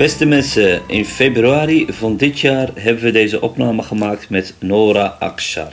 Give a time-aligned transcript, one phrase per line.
[0.00, 5.72] Beste mensen, in februari van dit jaar hebben we deze opname gemaakt met Nora Akshar.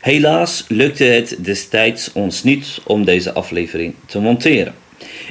[0.00, 4.74] Helaas lukte het destijds ons niet om deze aflevering te monteren.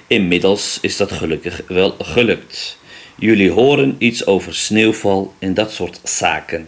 [0.08, 2.78] Inmiddels is dat gelukkig wel gelukt.
[3.16, 6.68] Jullie horen iets over sneeuwval en dat soort zaken.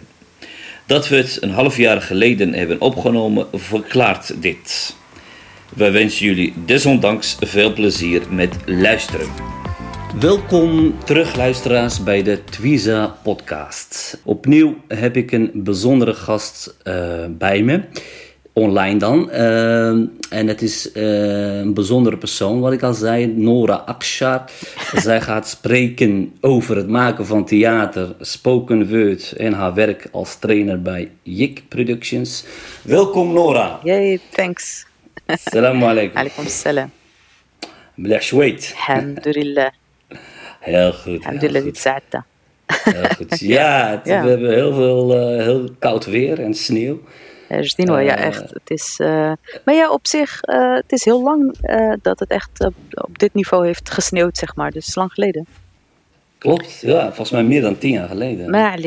[0.85, 4.95] Dat we het een half jaar geleden hebben opgenomen verklaart dit.
[5.75, 9.55] Wij wensen jullie desondanks veel plezier met luisteren.
[10.20, 14.20] Welkom terug luisteraars bij de Twiza podcast.
[14.24, 17.82] Opnieuw heb ik een bijzondere gast uh, bij me,
[18.52, 19.28] online dan.
[19.32, 19.88] Uh,
[20.30, 24.44] en het is uh, een bijzondere persoon, wat ik al zei, Nora Akshar.
[24.94, 30.82] Zij gaat spreken over het maken van theater, spoken word en haar werk als trainer
[30.82, 32.44] bij Yik Productions.
[32.82, 33.80] Welkom Nora.
[33.84, 34.86] Yay, thanks.
[35.26, 36.16] Salam alaikum.
[36.16, 36.90] Alaikum salam.
[37.98, 39.70] مليح شويت Alhamdulillah.
[40.65, 41.17] Heel goed.
[41.17, 41.77] Alhamdulillah, heel dit goed.
[41.77, 42.25] zaten.
[42.93, 43.39] Heel goed.
[43.39, 44.23] Ja, het- Ja.
[44.23, 47.01] we hebben heel veel eh, heel koud weer en sneeuw.
[47.49, 48.25] Justin, ja, Eh.
[48.25, 48.49] echt.
[48.49, 49.31] Het is, eh,
[49.65, 51.55] maar ja, op zich, eh, het is heel lang
[52.01, 54.71] dat het echt op dit niveau heeft gesneeuwd, zeg maar.
[54.71, 55.45] Dus het is lang geleden.
[56.37, 58.49] Klopt, ja, volgens mij meer dan tien jaar geleden.
[58.49, 58.79] Maar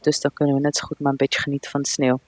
[0.00, 2.20] dus dan kunnen we net zo goed maar een beetje genieten van de sneeuw.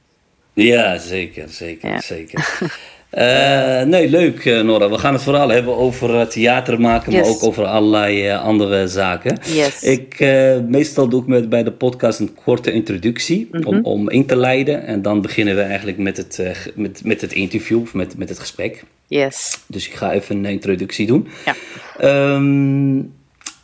[0.52, 2.00] Ja, zeker, zeker, Ja.
[2.00, 2.58] zeker.
[3.16, 4.90] Eh, nee, leuk eh, Nora.
[4.90, 9.38] We gaan het vooral hebben over eh, theater maken, maar ook over allerlei andere zaken.
[9.52, 9.82] Yes.
[9.82, 10.20] Ik,
[10.68, 13.66] meestal doe ik met, bij de podcast een korte introductie Mhm.
[13.66, 14.86] om, om in te leiden.
[14.86, 16.42] En dan beginnen we eigenlijk met het,
[16.74, 18.84] met, met het interview, of met, met het gesprek.
[19.06, 19.58] Yes.
[19.66, 21.28] Dus ik ga even een introductie doen.
[21.44, 21.54] Ja.
[21.98, 23.00] Ehm,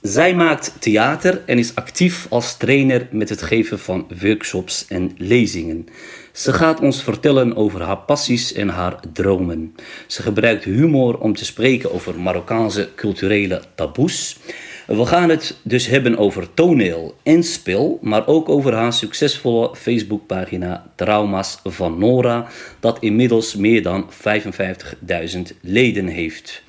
[0.02, 5.86] zij maakt theater en is actief als trainer met het geven van workshops en lezingen.
[6.32, 9.74] Ze gaat ons vertellen over haar passies en haar dromen.
[10.06, 14.38] Ze gebruikt humor om te spreken over Marokkaanse culturele taboes.
[14.86, 20.90] We gaan het dus hebben over toneel en spel, maar ook over haar succesvolle Facebookpagina
[20.94, 22.46] Trauma's van Nora,
[22.80, 26.62] dat inmiddels meer dan 55.000 leden heeft.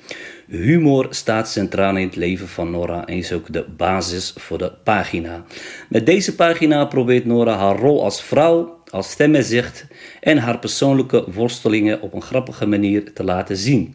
[0.46, 4.72] Humor staat centraal in het leven van Nora en is ook de basis voor de
[4.84, 5.44] pagina.
[5.88, 9.86] Met deze pagina probeert Nora haar rol als vrouw, als stemmenzicht
[10.20, 13.94] en haar persoonlijke worstelingen op een grappige manier te laten zien.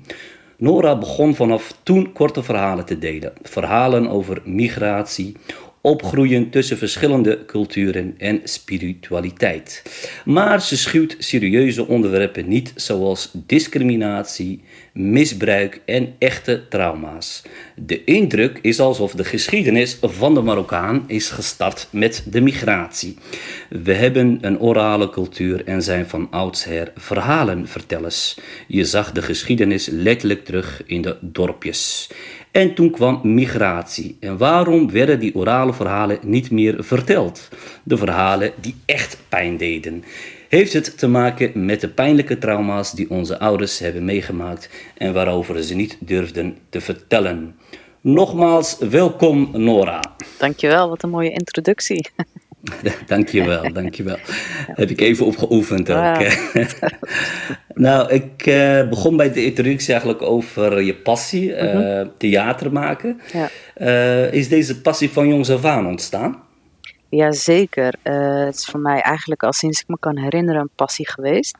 [0.58, 3.34] Nora begon vanaf toen korte verhalen te delen.
[3.42, 5.36] Verhalen over migratie,
[5.82, 9.84] opgroeien tussen verschillende culturen en spiritualiteit.
[10.26, 14.62] Maar ze schuwt serieuze onderwerpen niet, zoals discriminatie,
[15.00, 17.44] misbruik en echte trauma's.
[17.76, 23.18] De indruk is alsof de geschiedenis van de Marokkaan is gestart met de migratie.
[23.70, 28.38] We hebben een orale cultuur en zijn van oudsher verhalenvertellers.
[28.68, 32.10] Je zag de geschiedenis letterlijk terug in de dorpjes.
[32.52, 34.18] En toen kwam migratie.
[34.20, 37.50] En waarom werden die orale verhalen niet meer verteld?
[37.84, 40.04] De verhalen die echt pijn deden.
[40.50, 45.64] Heeft het te maken met de pijnlijke trauma's die onze ouders hebben meegemaakt en waarover
[45.64, 47.56] ze niet durfden te vertellen?
[48.02, 50.00] Nogmaals, welkom Nora.
[50.38, 52.08] Dankjewel, wat een mooie introductie.
[53.08, 54.18] dankjewel, dankjewel.
[54.68, 56.18] Heb ik even opgeoefend ook.
[57.74, 62.08] Nou, ik eh, begon bij de introductie eigenlijk over je passie, eh, Mhm.
[62.18, 63.22] theater maken.
[63.34, 63.50] Ja.
[63.74, 66.42] Eh, is deze passie van jongs af aan ontstaan?
[67.10, 67.94] Jazeker.
[68.02, 71.58] Eh het is voor mij eigenlijk al sinds ik me kan herinneren een passie geweest.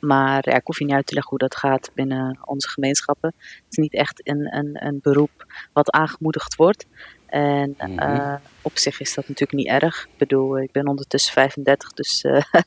[0.00, 3.34] Maar ja, ik hoef je niet uit te leggen hoe dat gaat binnen onze gemeenschappen.
[3.38, 6.86] Het is niet echt een, een, een beroep wat aangemoedigd wordt.
[7.26, 7.98] En Mhm.
[7.98, 10.02] eh, op zich is dat natuurlijk niet erg.
[10.04, 12.42] Ik bedoel, ik ben ondertussen 35, dus eh,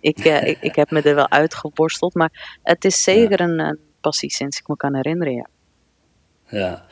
[0.00, 2.14] ik, ik, ik heb me er wel uitgeborsteld.
[2.14, 5.46] Maar het is zeker een, een passie sinds ik me kan herinneren, ja.
[6.48, 6.84] Ja.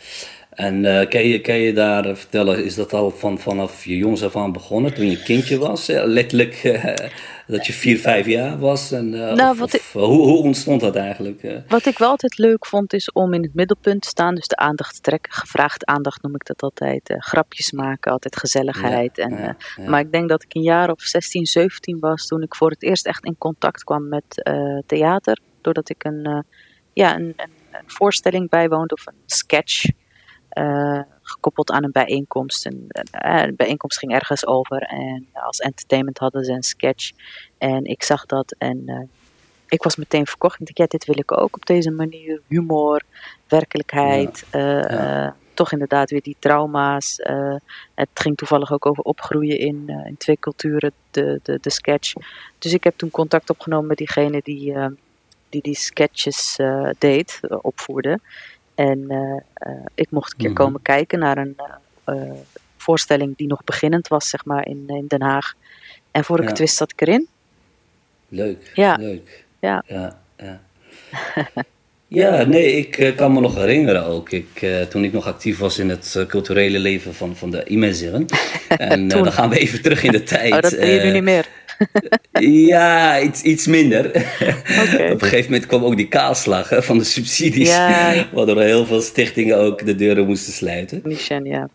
[0.54, 4.22] En eh, kan, je, kan je daar vertellen, is dat al van, vanaf je jongs
[4.24, 5.86] af aan begonnen, toen je kindje was?
[5.86, 6.94] Letterlijk eh,
[7.46, 8.92] dat je vier, vijf jaar was?
[8.92, 11.62] En, eh, Nou, of- wat of, hoe, hoe ontstond dat eigenlijk?
[11.68, 14.34] Wat ik wel altijd leuk vond, is om in het middelpunt te staan.
[14.34, 15.32] Dus de aandacht te trekken.
[15.32, 17.14] Gevraagd aandacht noem ik dat altijd.
[17.18, 19.18] grapjes maken, altijd gezelligheid.
[19.18, 19.90] en, ja, ja.
[19.90, 22.82] Maar ik denk dat ik een jaar of 16, 17 was toen ik voor het
[22.82, 24.24] eerst echt in contact kwam met
[24.86, 25.38] theater.
[25.60, 26.44] Doordat ik een,
[26.92, 29.84] ja, een, een, een voorstelling bijwoonde of een sketch.
[31.22, 32.66] Gekoppeld aan een bijeenkomst.
[32.66, 32.86] En,
[33.46, 37.10] de bijeenkomst ging ergens over en als entertainment hadden ze een sketch.
[37.58, 39.08] En ik zag dat en
[39.68, 40.60] ik was meteen verkocht.
[40.60, 42.40] Ik dacht, ja, dit wil ik ook op deze manier.
[42.46, 43.02] Humor,
[43.48, 44.46] werkelijkheid.
[44.50, 47.20] Ja toch inderdaad weer die trauma's.
[47.94, 52.12] Het ging toevallig ook over opgroeien in, in twee culturen, de, de, de sketch.
[52.58, 54.74] Dus ik heb toen contact opgenomen met diegene die
[55.48, 56.58] die, die sketches
[56.98, 58.20] deed, opvoerde.
[58.74, 59.10] En
[59.94, 60.64] ik mocht een keer mm -hmm.
[60.64, 61.56] komen kijken naar een
[62.76, 65.54] voorstelling die nog beginnend was, zeg maar, in, in Den Haag.
[66.10, 67.28] En voor ik het wist zat ik erin.
[68.28, 68.96] Leuk, ja.
[68.96, 69.44] leuk.
[69.60, 69.82] Ja.
[69.86, 70.60] ja, ja.
[72.14, 74.30] Ja, nee, ik kan me nog herinneren ook.
[74.30, 77.64] Ik, uh, toen ik nog actief was in het uh, culturele leven van, van de
[77.64, 78.26] Imenzeren.
[78.68, 80.52] en dan gaan we even terug in de tijd.
[80.52, 81.48] Oh, dat ben je nu niet meer.
[82.68, 84.06] Ja, iets, iets minder.
[84.06, 85.10] Okay.
[85.12, 87.68] Op een gegeven moment kwam ook die kaalslag hè, van de subsidies.
[87.68, 88.26] Ja.
[88.32, 91.00] Waardoor heel veel stichtingen ook de deuren moesten sluiten.
[91.04, 91.68] Mission, ja.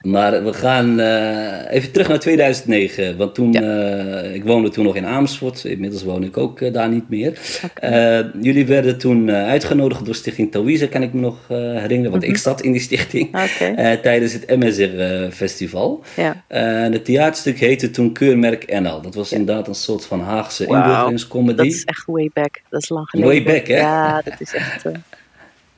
[0.00, 3.16] Maar we gaan uh, even terug naar 2009.
[3.16, 3.62] Want toen, ja.
[3.62, 5.64] uh, ik woonde toen nog in Amersfoort.
[5.64, 7.38] Inmiddels woon ik ook uh, daar niet meer.
[7.64, 8.30] Okay.
[8.40, 12.10] jullie werden toen uitgenodigd door Stichting Tawiza, kan ik me nog herinneren.
[12.10, 12.30] Want mm -hmm.
[12.30, 13.28] ik zat in die stichting.
[13.28, 13.96] Okay.
[13.96, 16.04] tijdens het MSR Festival.
[16.16, 16.44] Ja.
[16.90, 19.00] het theaterstuk heette toen Keurmerk NL.
[19.00, 19.36] Dat was ja.
[19.36, 20.76] inderdaad een soort van Haagse wow.
[20.76, 21.56] inburgeringscomedy.
[21.56, 22.60] Dat is echt way back.
[22.68, 23.44] Dat is lang geleden.
[23.44, 23.76] Way back, hè?
[23.76, 24.84] Ja, dat is echt...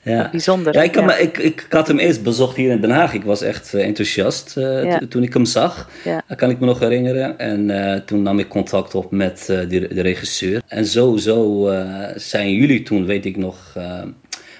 [0.02, 0.28] Ja.
[0.30, 0.74] Bijzonder.
[0.74, 1.16] Ja, ik, kan, ja.
[1.16, 3.14] Ik, ik, had hem eerst bezocht hier in Den Haag.
[3.14, 5.00] Ik was echt uh, enthousiast uh, ja.
[5.08, 5.90] toen ik hem zag.
[6.28, 7.38] Dat kan ik me nog herinneren.
[7.38, 10.62] En uh, toen nam ik contact op met de, de, regisseur.
[10.66, 11.68] En zo, zo
[12.14, 13.74] zijn jullie toen, weet ik nog,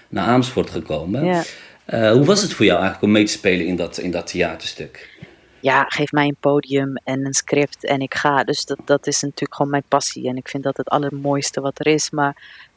[0.09, 1.45] naar Amersfoort gekomen.
[1.87, 5.11] hoe was het voor jou eigenlijk om mee te spelen in dat, in dat theaterstuk?
[5.63, 8.45] ja, geef mij een podium en een script en ik ga.
[8.45, 10.29] Dus dat, dat is natuurlijk gewoon mijn passie.
[10.29, 12.11] En ik vind dat het allermooiste wat er is.
[12.11, 12.37] Maar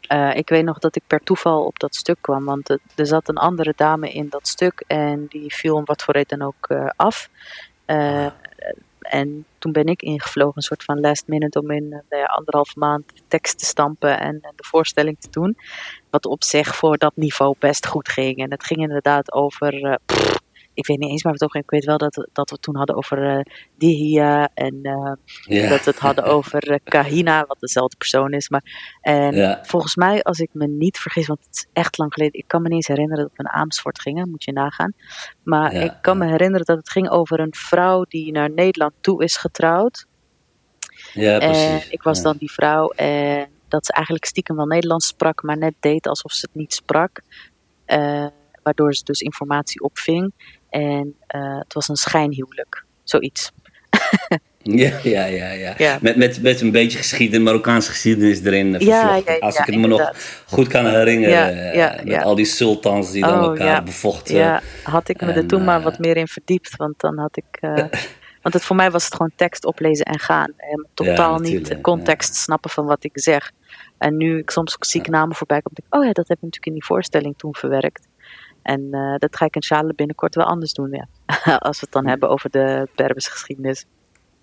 [0.09, 2.45] uh, ik weet nog dat ik per toeval op dat stuk kwam.
[2.45, 6.13] Want er, zat een andere dame in dat stuk en die viel om wat voor
[6.13, 7.29] reden ook uh, af.
[7.87, 8.27] Uh,
[8.99, 13.03] en toen ben ik ingevlogen, een soort van last minute, om in nou anderhalf maand
[13.27, 15.57] tekst te stampen en, en, de voorstelling te doen.
[16.09, 18.37] Wat op zich voor dat niveau best goed ging.
[18.37, 19.99] En het ging inderdaad over.
[20.05, 20.34] Pff,
[20.75, 22.95] ik weet niet eens, maar we toch, ik weet wel dat, dat we toen hadden
[22.95, 23.41] over uh,
[23.77, 25.11] Dihia en uh,
[25.41, 25.69] ja.
[25.69, 28.49] dat we het hadden over uh, Kahina, wat dezelfde persoon is.
[28.49, 32.39] Maar, en volgens mij, als ik me niet vergis, want het is echt lang geleden,
[32.39, 34.93] ik kan me niet eens herinneren dat we naar Amersfoort gingen, moet je nagaan.
[35.43, 39.23] Maar ik kan me herinneren dat het ging over een vrouw die naar Nederland toe
[39.23, 40.05] is getrouwd.
[41.13, 41.83] Ja, precies.
[41.83, 45.57] En ik was dan die vrouw en dat ze eigenlijk stiekem wel Nederlands sprak, maar
[45.57, 47.21] net deed alsof ze het niet sprak.
[48.63, 50.33] waardoor ze dus informatie opving.
[50.69, 53.51] En uh, het was een schijnhuwelijk, zoiets.
[54.61, 55.73] ja, ja, ja, ja.
[55.77, 55.97] ja.
[56.01, 59.87] Met, met, met een beetje geschiedenis, Marokkaanse geschiedenis erin ja, ja, Als ik het me
[59.87, 60.11] nog
[60.45, 61.75] goed kan herinneren.
[61.75, 64.35] Uh, met al die sultans die dan oh, elkaar bevochten.
[64.35, 66.75] Ja, had ik me en, er toen maar wat meer in verdiept.
[66.75, 67.59] Want dan had ik...
[68.43, 70.53] want het, voor mij was het gewoon tekst oplezen en gaan.
[70.57, 73.51] En totaal niet context snappen van wat ik zeg.
[73.97, 76.37] En nu ik soms zie ik namen voorbij kom, denk ik, oh ja, dat heb
[76.37, 78.07] ik natuurlijk in die voorstelling toen verwerkt.
[78.65, 81.07] En uh, dat ga ik in Sjale binnenkort wel anders doen, ja.
[81.67, 83.85] Als we het dan hebben over de Berbische geschiedenis.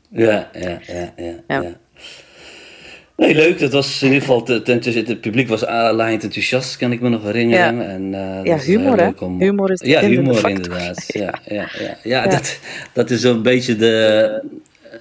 [0.08, 1.34] Ja, ja, ja, ja.
[1.46, 1.62] ja.
[3.16, 3.58] Nee, leuk.
[3.58, 7.22] Dat was in ieder geval, het, het publiek was laaiend enthousiast, kan ik me nog
[7.22, 7.76] herinneren.
[7.76, 9.10] Ja, en, uh, ja humor hè?
[9.18, 9.40] Om...
[9.40, 11.04] Humor is Ja, humor inderdaad.
[11.12, 12.58] Ja, ja, ja, ja, Dat,
[12.92, 14.42] dat is een beetje de,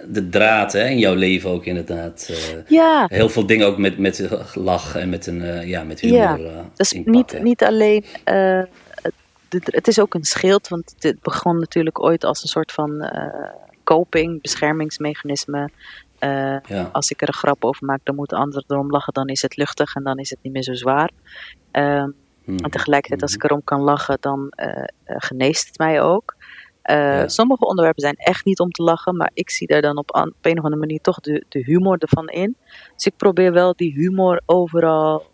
[0.08, 2.28] de draad hè, in jouw leven ook inderdaad.
[2.32, 2.38] Uh,
[2.68, 3.06] ja.
[3.10, 6.18] Heel veel dingen ook met, met lach en met, een, uh, ja, met humor.
[6.18, 8.04] Ja, dus niet, niet alleen
[9.60, 13.50] het is ook een schild, want het begon natuurlijk ooit als een soort van uh,
[13.84, 15.70] coping, beschermingsmechanisme.
[16.20, 16.89] Uh, ja.
[16.91, 19.55] Als ik er een grap over maak, dan moeten anderen erom lachen, dan is het
[19.55, 21.12] luchtig en dan is het niet meer zo zwaar.
[21.72, 22.03] Uh,
[22.43, 22.58] mm.
[22.58, 26.36] En tegelijkertijd, als ik erom kan lachen, dan uh, geneest het mij ook.
[26.84, 27.27] Ja.
[27.27, 30.34] Sommige onderwerpen zijn echt niet om te lachen, maar ik zie daar dan op, op
[30.41, 32.55] een of andere manier toch de, de humor ervan in.
[32.96, 35.25] Dus ik probeer wel die humor overal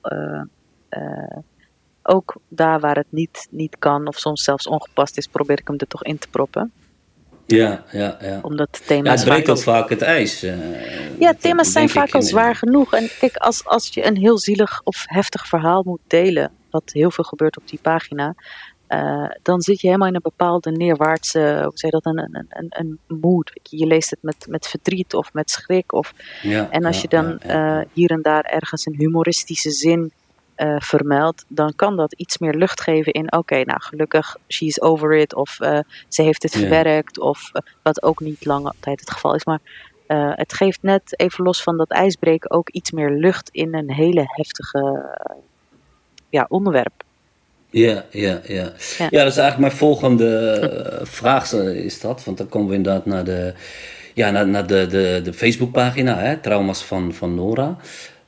[2.08, 5.78] ook daar waar het niet, niet kan of soms zelfs ongepast is, probeer ik hem
[5.78, 6.72] er toch in te proppen.
[7.46, 8.40] Ja, ja, ja.
[8.42, 10.44] Omdat thema's ja, het breekt ook vaak het ijs.
[10.44, 12.94] Uh, ja, thema's zijn vaak al zwaar genoeg.
[12.94, 17.12] En kijk, als, als je een heel zielig of heftig verhaal moet delen, wat heel
[17.12, 18.36] veel gebeurt op die pagina,
[18.90, 22.46] uh, dan zit je helemaal in een bepaalde neerwaartse, hoe zeg je dat, een, een,
[22.50, 23.60] een, een mood.
[23.64, 25.94] Je leest het met, met verdriet of met schrik.
[25.94, 29.72] Of, ja, en als ja, je dan ja, uh, hier en daar ergens een humoristische
[29.72, 30.12] zin
[30.58, 34.82] uh, vermeldt, dan kan dat iets meer lucht geven in: oké, okay, nou gelukkig, she's
[34.82, 39.00] over it, of uh, ze heeft het verwerkt, of uh, wat ook niet lang altijd
[39.00, 39.46] het geval is.
[39.46, 39.60] Maar
[40.36, 44.24] het geeft net even los van dat ijsbreken ook iets meer lucht in een hele
[44.26, 45.06] heftige
[46.30, 47.04] ja, onderwerp.
[47.70, 48.72] Ja, ja, ja.
[48.98, 52.24] Ja, dat is eigenlijk mijn volgende vraag is dat.
[52.24, 53.54] Want dan komen we inderdaad naar de,
[54.14, 57.78] ja, naar, naar de, de, de Facebookpagina, hè, Trauma's van, van Nora.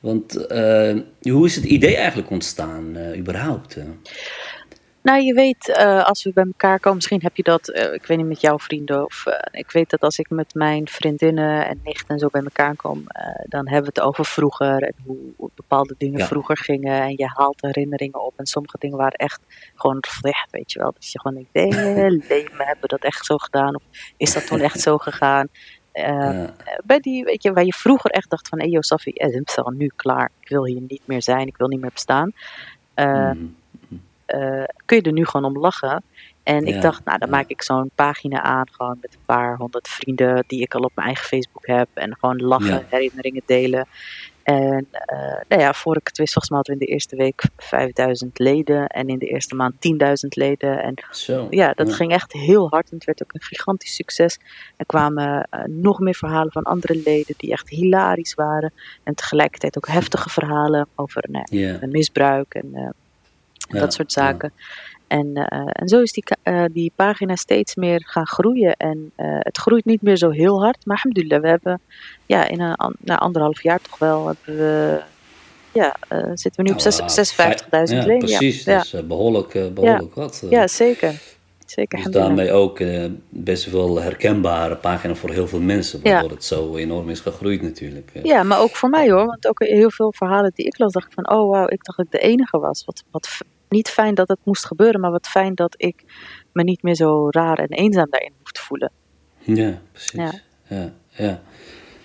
[0.00, 0.32] Want
[1.20, 3.76] hoe is het idee eigenlijk ontstaan, überhaupt?
[5.02, 8.16] Nou, je weet, uh, als we bij elkaar komen, misschien heb je dat, ik weet
[8.16, 9.04] niet, met jouw vrienden.
[9.04, 12.76] Of ik weet dat als ik met mijn vriendinnen en nichten en zo bij elkaar
[12.76, 13.04] kom,
[13.48, 16.26] dan hebben we het over vroeger en hoe, hoe bepaalde dingen ja.
[16.26, 17.02] vroeger gingen.
[17.02, 18.32] En je haalt herinneringen op.
[18.36, 19.40] En sommige dingen waren echt
[19.74, 20.92] gewoon slecht, weet je wel.
[20.98, 23.74] Dus je gewoon denkt, nee, leven hebben we dat echt zo gedaan?
[23.74, 23.82] Of
[24.16, 25.48] is dat toen echt zo gegaan?
[25.92, 26.54] Ja.
[26.84, 29.58] Bij die, weet je, waar je vroeger echt dacht van, hé hey, Josafi, het is
[29.58, 30.30] al nu klaar.
[30.40, 32.32] Ik wil hier niet meer zijn, ik wil niet meer bestaan.
[32.94, 33.58] Mm.
[34.34, 36.02] Uh, kun je er nu gewoon om lachen.
[36.42, 39.88] En ik dacht, nou, dan maak ik zo'n pagina aan, gewoon met een paar honderd
[39.88, 41.88] vrienden die ik al op mijn eigen Facebook heb.
[41.94, 43.86] En gewoon lachen, herinneringen delen.
[44.50, 47.16] En uh, nou ja, voor ik het wist, volgens mij hadden we in de eerste
[47.16, 49.80] week 5000 leden en in de eerste maand 10.000
[50.28, 50.82] leden.
[50.82, 54.38] En Zo, ja, dat ging echt heel hard en het werd ook een gigantisch succes.
[54.76, 58.72] Er kwamen uh, nog meer verhalen van andere leden die echt hilarisch waren.
[59.02, 61.82] En tegelijkertijd ook heftige verhalen over nou, yeah.
[61.82, 62.88] misbruik en uh,
[63.68, 64.52] ja, dat soort zaken.
[64.56, 64.64] Ja.
[65.10, 68.76] En, uh, en zo is die, uh, die pagina steeds meer gaan groeien.
[68.76, 70.86] En uh, het groeit niet meer zo heel hard.
[70.86, 71.80] Maar alhamdulillah, we hebben
[72.26, 75.00] ja, in een na anderhalf jaar toch wel hebben we,
[75.72, 75.96] ja,
[76.34, 78.18] zitten we nu op nou, 56.000 leden.
[78.18, 78.76] Precies, ja.
[78.76, 80.46] dat is behoorlijk, behoorlijk wat.
[80.50, 81.14] Ja, zeker.
[81.66, 82.80] Zeker, dus daarmee ook
[83.28, 88.10] best wel herkenbare pagina voor heel veel mensen, waardoor het zo enorm is gegroeid natuurlijk.
[88.22, 91.06] Ja, maar ook voor mij hoor, want ook heel veel verhalen die ik las, dacht
[91.06, 92.84] ik van, oh wauw, ik dacht dat ik de enige was.
[92.84, 93.28] Wat, wat
[93.70, 96.04] niet fijn dat het moest gebeuren, maar wat fijn dat ik
[96.52, 98.92] me niet meer zo raar en eenzaam daarin hoef te voelen.
[99.38, 100.12] Ja, precies.
[100.12, 100.32] Ja,
[100.66, 100.92] ja.
[101.10, 101.40] ja.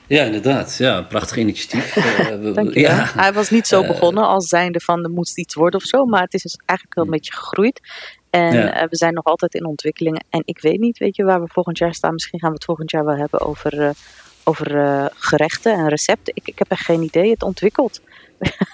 [0.07, 0.77] ja inderdaad.
[0.77, 1.95] Ja, prachtig initiatief.
[1.95, 3.11] uh, ja.
[3.15, 6.21] Hij was niet zo begonnen als zijnde van er moest iets worden of zo, maar
[6.21, 7.81] het is dus eigenlijk wel een beetje gegroeid.
[8.29, 8.83] En ja.
[8.83, 10.23] uh, we zijn nog altijd in ontwikkeling.
[10.29, 12.13] En ik weet niet, weet je, waar we volgend jaar staan.
[12.13, 13.89] Misschien gaan we het volgend jaar wel hebben over, uh,
[14.43, 16.33] over uh, gerechten en recepten.
[16.35, 17.29] Ik, ik heb echt geen idee.
[17.29, 18.01] Het ontwikkelt.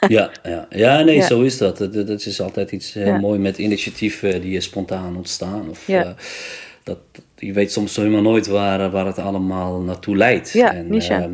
[0.07, 0.67] Ja, ja.
[0.69, 1.25] ja, nee, ja.
[1.25, 1.77] zo is dat.
[1.77, 1.93] dat.
[1.93, 3.19] Dat is altijd iets heel ja.
[3.19, 5.69] mooi met initiatieven die spontaan ontstaan.
[5.69, 6.05] Of, ja.
[6.05, 6.11] uh,
[6.83, 6.97] dat,
[7.35, 10.51] je weet soms helemaal nooit waar, waar het allemaal naartoe leidt.
[10.51, 11.25] Ja, en, uh,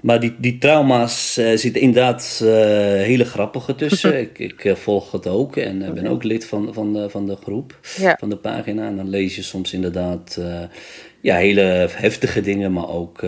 [0.00, 2.38] maar die, die trauma's uh, zitten inderdaad
[3.04, 4.20] hele grappige tussen.
[4.30, 6.06] ik, ik volg het ook en ben okay.
[6.06, 7.78] ook lid van, van, de, van de groep,
[8.18, 8.86] van de pagina.
[8.86, 10.40] En dan lees je soms inderdaad
[11.20, 13.22] ja, hele heftige dingen, maar ook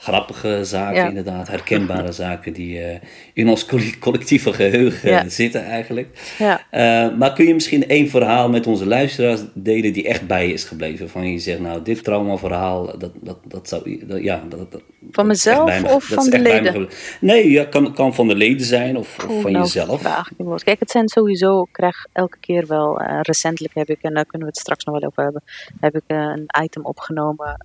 [0.00, 1.08] grappige zaken, ja.
[1.08, 2.94] inderdaad, herkenbare zaken die uh,
[3.32, 3.66] in ons
[4.00, 5.28] collectieve geheugen ja.
[5.28, 6.34] zitten eigenlijk.
[6.38, 6.60] Ja.
[6.72, 10.52] Uh, maar kun je misschien één verhaal met onze luisteraars delen die echt bij je
[10.52, 11.10] is gebleven?
[11.10, 15.26] Van je zegt, nou, dit traumaverhaal, dat, dat, dat zou, dat, ja, dat, dat, Van
[15.26, 16.88] mezelf me, of van de leden?
[17.20, 20.02] Nee, ja, kan, kan van de leden zijn of, of van nou, jezelf.
[20.64, 24.26] Kijk, het zijn sowieso, ik krijg elke keer wel, uh, recentelijk heb ik, en daar
[24.26, 25.42] kunnen we het straks nog wel over hebben,
[25.80, 27.56] heb ik een item opgenomen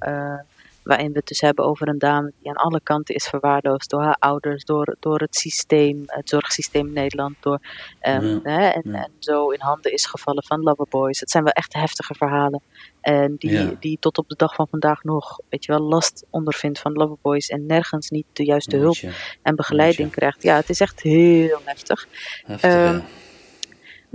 [0.85, 4.01] waarin we het dus hebben over een dame die aan alle kanten is verwaarloosd door
[4.01, 7.59] haar ouders, door, door het systeem, het zorgsysteem in Nederland, door,
[8.01, 9.03] um, ja, hè, en, ja.
[9.03, 11.19] en, zo in handen is gevallen van loverboys.
[11.19, 12.61] Het zijn wel echt heftige verhalen.
[13.01, 13.71] En die, ja.
[13.79, 17.49] die tot op de dag van vandaag nog, weet je wel, last ondervindt van loverboys
[17.49, 18.97] en nergens niet de juiste hulp
[19.41, 20.43] en begeleiding krijgt.
[20.43, 22.07] Ja, het is echt heel heftig.
[22.45, 23.03] heftig um,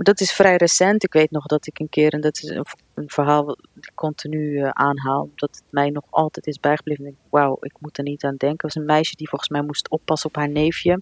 [0.01, 1.03] maar dat is vrij recent.
[1.03, 3.91] Ik weet nog dat ik een keer, en dat is een, een verhaal dat ik
[3.95, 7.05] continu uh, aanhaal, omdat het mij nog altijd is bijgebleven.
[7.05, 8.49] Ik denk, wauw, ik moet er niet aan denken.
[8.51, 11.01] Het was een meisje die volgens mij moest oppassen op haar neefje.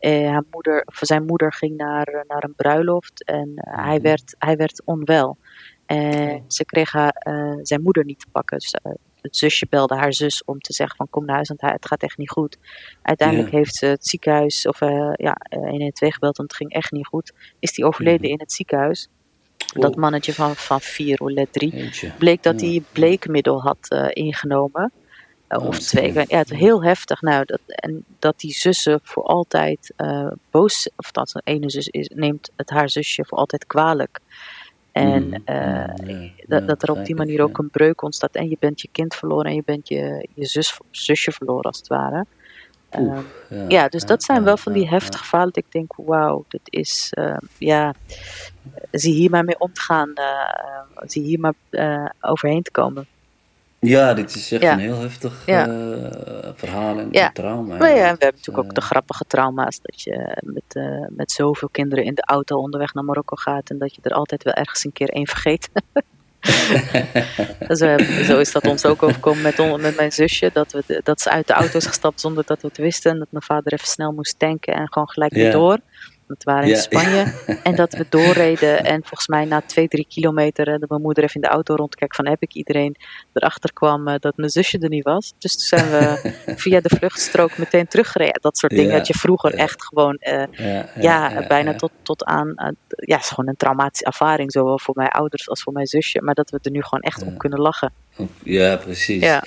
[0.00, 4.34] Uh, haar moeder, of zijn moeder ging naar, naar een bruiloft en uh, hij, werd,
[4.38, 5.36] hij werd onwel.
[5.86, 6.42] En oh.
[6.48, 7.26] ze kreeg haar,
[7.62, 8.58] zijn moeder niet te pakken.
[8.58, 8.74] Dus
[9.26, 12.02] het zusje belde haar zus om te zeggen van kom naar huis, want het gaat
[12.02, 12.58] echt niet goed.
[13.02, 13.56] Uiteindelijk ja.
[13.56, 17.32] heeft ze het ziekenhuis of uh, ja, 112 gebeld, want het ging echt niet goed.
[17.58, 19.08] Is die overleden in het ziekenhuis.
[19.74, 22.80] Dat mannetje van, van 4 of 3 bleek dat hij ja.
[22.92, 24.92] bleekmiddel had uh, ingenomen.
[25.48, 27.20] Uh, oh, of twee, ja, het heel heftig.
[27.20, 29.94] Nou, dat, en dat die zussen voor altijd
[30.50, 34.20] boos, of dat een ene zus is, neemt het haar zusje voor altijd kwalijk.
[34.96, 38.34] En uh, ja, dat, dat er op die manier ook een breuk ontstaat.
[38.34, 41.78] En je bent je kind verloren en je bent je, je zus, zusje verloren als
[41.78, 42.26] het ware.
[42.98, 43.18] Uh,
[43.68, 45.52] ja, dus dat zijn wel van die heftige verhalen.
[45.52, 47.94] Dat ik denk, wauw, dit is, uh, ja,
[48.90, 50.12] zie hier maar mee om te gaan.
[51.06, 51.54] zie hier maar
[52.20, 53.06] overheen te komen.
[53.80, 54.72] Ja, dit is echt ja.
[54.72, 55.68] een heel heftig ja.
[55.68, 56.08] uh,
[56.54, 57.30] verhaal en ja.
[57.30, 57.76] trauma.
[57.76, 59.80] Maar ja, we hebben natuurlijk ook de grappige trauma's.
[59.82, 63.70] Dat je met, uh, met zoveel kinderen in de auto onderweg naar Marokko gaat.
[63.70, 65.68] En dat je er altijd wel ergens een keer één vergeet.
[67.68, 70.50] zo, zo, is dat ons ook overkomen met, on, met mijn zusje.
[70.52, 73.10] Dat, we, dat ze uit de auto is gestapt zonder dat we het wisten.
[73.10, 75.78] En dat mijn vader even snel moest tanken en gewoon gelijk weer door.
[76.28, 76.76] Het waren in.
[76.76, 77.24] Spanje.
[77.62, 78.84] En dat we doorreden.
[78.84, 80.68] En volgens mij na twee, drie kilometer.
[80.68, 82.16] eh, dat mijn moeder even in de auto rondkijkt.
[82.16, 82.96] Van heb ik iedereen
[83.32, 85.32] erachter kwam eh, dat mijn zusje er niet was.
[85.38, 86.32] Dus toen zijn we
[86.64, 88.40] via de vluchtstrook meteen teruggereden.
[88.40, 90.16] Dat soort dingen had je vroeger echt gewoon.
[90.16, 90.42] eh,
[91.02, 91.74] Ja, bijna.
[91.74, 92.52] Tot, tot aan.
[92.88, 94.52] ja, het is gewoon een traumatische ervaring.
[94.52, 96.22] Zowel voor mijn ouders als voor mijn zusje.
[96.22, 97.92] Maar dat we er nu gewoon echt om kunnen lachen.
[98.42, 99.22] Ja, precies.
[99.22, 99.44] Ja.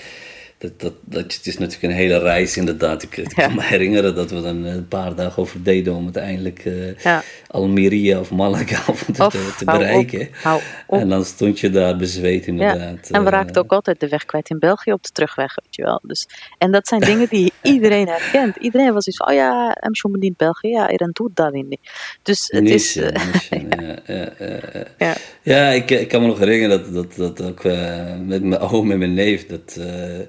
[0.59, 3.03] Dat, dat, dat, het is natuurlijk een hele reis inderdaad.
[3.03, 3.45] Ik, ik Ja.
[3.47, 7.23] kan me herinneren dat we dan een paar dagen over deden om uiteindelijk eh Ja.
[7.47, 10.29] Almeria of Malaga of te, Of, te, te hou op, bereiken.
[10.41, 10.99] hou op.
[10.99, 13.09] En dan stond je daar bezweet inderdaad.
[13.09, 15.75] En we eh, raakten ook altijd de weg kwijt in België op de terugweg, weet
[15.75, 15.99] je wel.
[16.03, 18.55] Dus, en dat zijn dingen die iedereen herkent.
[18.55, 21.77] Iedereen was iets van, oh ja, hem zo in België, ja, er doet dat in.
[22.23, 23.11] Dus het is, eh,
[23.49, 24.83] ja, ja, ja, ja.
[24.97, 28.61] ja, Ja, ik, ik kan me nog herinneren dat, dat, dat ook eh, met mijn
[28.61, 30.19] oom en mijn neef, dat, eh,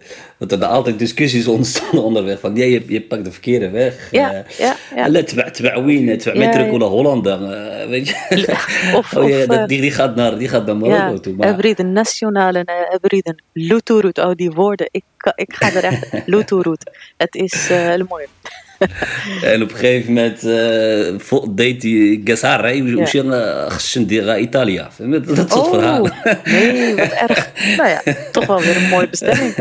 [0.49, 2.41] dat er altijd discussies ontstaan onderweg.
[2.41, 4.09] Van, ja, je, je pakt de verkeerde weg.
[4.11, 5.09] Ja, eh, ja, ja.
[5.09, 7.53] Let met Metrocola Hollander.
[7.53, 8.15] Eh, weet je?
[8.97, 11.35] Of, oh, ja, eh, die, die, gaat naar, die gaat naar Marokko ja, toe.
[11.35, 11.49] Maar...
[11.49, 14.19] Hybriden nationale, hybriden Luturut.
[14.19, 14.89] Oh, die woorden.
[14.91, 16.09] Ik, ik ga er echt...
[16.27, 16.91] Luturut.
[17.17, 18.27] Het is uh, mooi.
[19.43, 23.81] en op een gegeven moment uh, deed hij Gazzara, hoe ze naar
[25.35, 26.12] Dat soort oh, verhalen.
[26.45, 27.53] Nee, wat erg.
[27.77, 29.55] Nou ja, toch wel weer een mooie bestemming.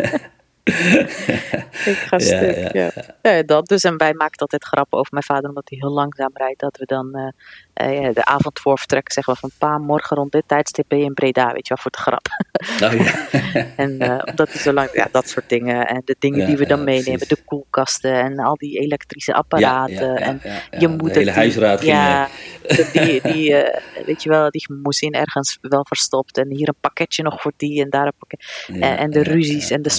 [0.64, 3.32] ik ga Ja, stuk, ja, ja.
[3.32, 3.68] Ja, dat.
[3.68, 6.60] Dus en wij maken altijd grappen over mijn vader, omdat hij heel langzaam rijdt.
[6.60, 10.32] Dat we dan eh, eh, de avond voor vertrekken zeggen we van pa, morgen rond
[10.32, 12.28] dit tijdstip ben je in Breda, weet je wel, voor de grap.
[12.84, 13.66] oh, ja.
[13.84, 15.88] en eh, omdat hij zo lang, ja, dat soort dingen.
[15.88, 17.38] En de dingen die we dan meenemen, precies.
[17.38, 20.16] de koelkasten en al die elektrische apparaten.
[20.16, 21.12] en je De moeder.
[21.12, 22.28] hele die- huisraad ging ja,
[22.94, 23.56] die, die
[24.06, 26.38] weet je wel, die moest in ergens wel verstopt.
[26.38, 28.68] En hier een pakketje nog voor die en daar een pakket.
[29.00, 29.96] En, de ruzies en de ja.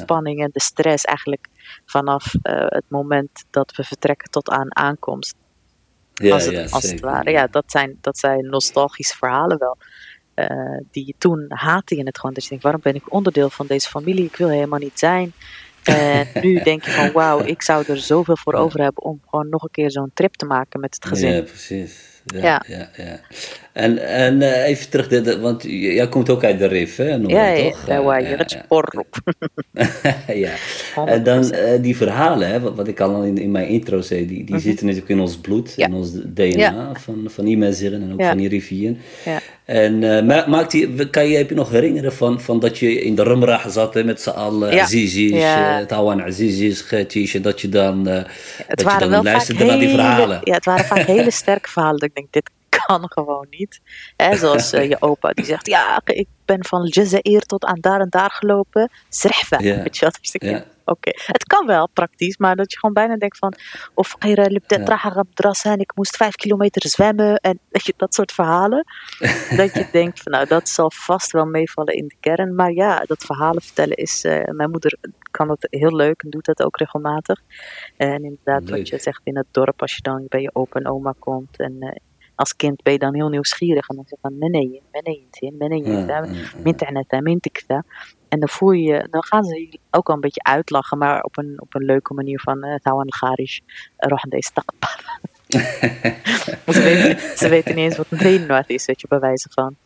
[0.50, 1.46] En de stress eigenlijk
[1.86, 5.34] vanaf eh, het moment dat we vertrekken tot aan aankomst.
[6.14, 7.30] Ja, als het, ja, als het ware.
[7.30, 9.76] Ja, dat zijn, dat zijn nostalgische verhalen wel.
[10.34, 12.34] Eh, die toen haatte je het gewoon.
[12.34, 14.24] Dat je denkt, waarom ben ik onderdeel van deze familie?
[14.24, 15.32] Ik wil helemaal niet zijn.
[15.82, 19.48] En nu denk je van, wauw, ik zou er zoveel voor over hebben om gewoon
[19.48, 21.32] nog een keer zo'n trip te maken met het gezin.
[21.32, 22.09] Ja, precies.
[22.34, 22.88] Ja, Ja.
[22.96, 23.20] ja.
[23.72, 27.18] En, en eh, even terug, de, de- want jij komt ook uit de RIF, hè?
[27.18, 27.86] Noord, Ja, ja, toch?
[27.86, 28.62] ja, het ja.
[28.64, 29.18] spor op.
[30.44, 30.50] ja.
[31.06, 34.26] En dan eh, die verhalen, hè, wat, wat ik al in, in mijn intro zei,
[34.26, 35.88] die, die zitten natuurlijk in ons bloed, Mhm.
[35.90, 38.98] In ons DNA van, van die mensen en ook van die rivieren.
[39.70, 43.02] En eh, ma- maakt die, kan je, heb je nog herinneren van, van dat je
[43.02, 44.82] in de Rumrah zat hè, met z'n allen, Ja.
[44.82, 45.80] Azizis, Ja.
[45.80, 48.26] eh, Tawan Azizis, Getish, en dat je dan, Het
[48.68, 50.40] dat je dan luisterde naar die verhalen.
[50.44, 51.98] Ja, het waren vaak hele sterke verhalen.
[51.98, 52.50] Dat ik denk, dit
[52.86, 53.80] kan gewoon niet.
[54.16, 58.06] Hè, zoals je opa die zegt, ja, ik ben van Jazair tot aan daar en
[58.10, 58.90] daar gelopen.
[59.08, 59.82] Zrehfa, Ja.
[59.82, 60.18] weet je wat?
[60.22, 60.62] Ik.
[60.90, 63.54] Oké, het kan wel praktisch, maar dat je gewoon bijna denkt van,
[63.94, 64.84] of "Ghayra libda Ja.
[64.84, 68.84] traha madrasa en ik moest vijf kilometer zwemmen en je, dat soort verhalen.
[69.56, 72.54] dat je denkt van, nou, dat zal vast wel meevallen in de kern.
[72.54, 74.98] Maar ja, dat verhalen vertellen is, eh, mijn moeder
[75.30, 77.40] kan dat heel leuk en doet dat ook regelmatig.
[77.96, 78.78] En inderdaad, Leuk.
[78.78, 81.58] wat je zegt in het dorp, als je dan bij je opa en oma komt
[81.58, 81.96] en eh,
[82.34, 85.02] als kind ben je dan heel nieuwsgierig en dan zeg je van, nee, nee, nee,
[85.68, 86.64] nee, Ja, nee, ja, ja.
[88.30, 91.22] En dan voel je, je- dan gaan ze je ook al een beetje uitlachen, maar
[91.22, 93.58] op een, op een leuke manier van eh, Tawan al-Kharish,
[93.96, 94.50] rohan deze
[96.74, 99.76] ze, weten, ze weten niet eens wat een trainwaard is, weet je, bij wijze van.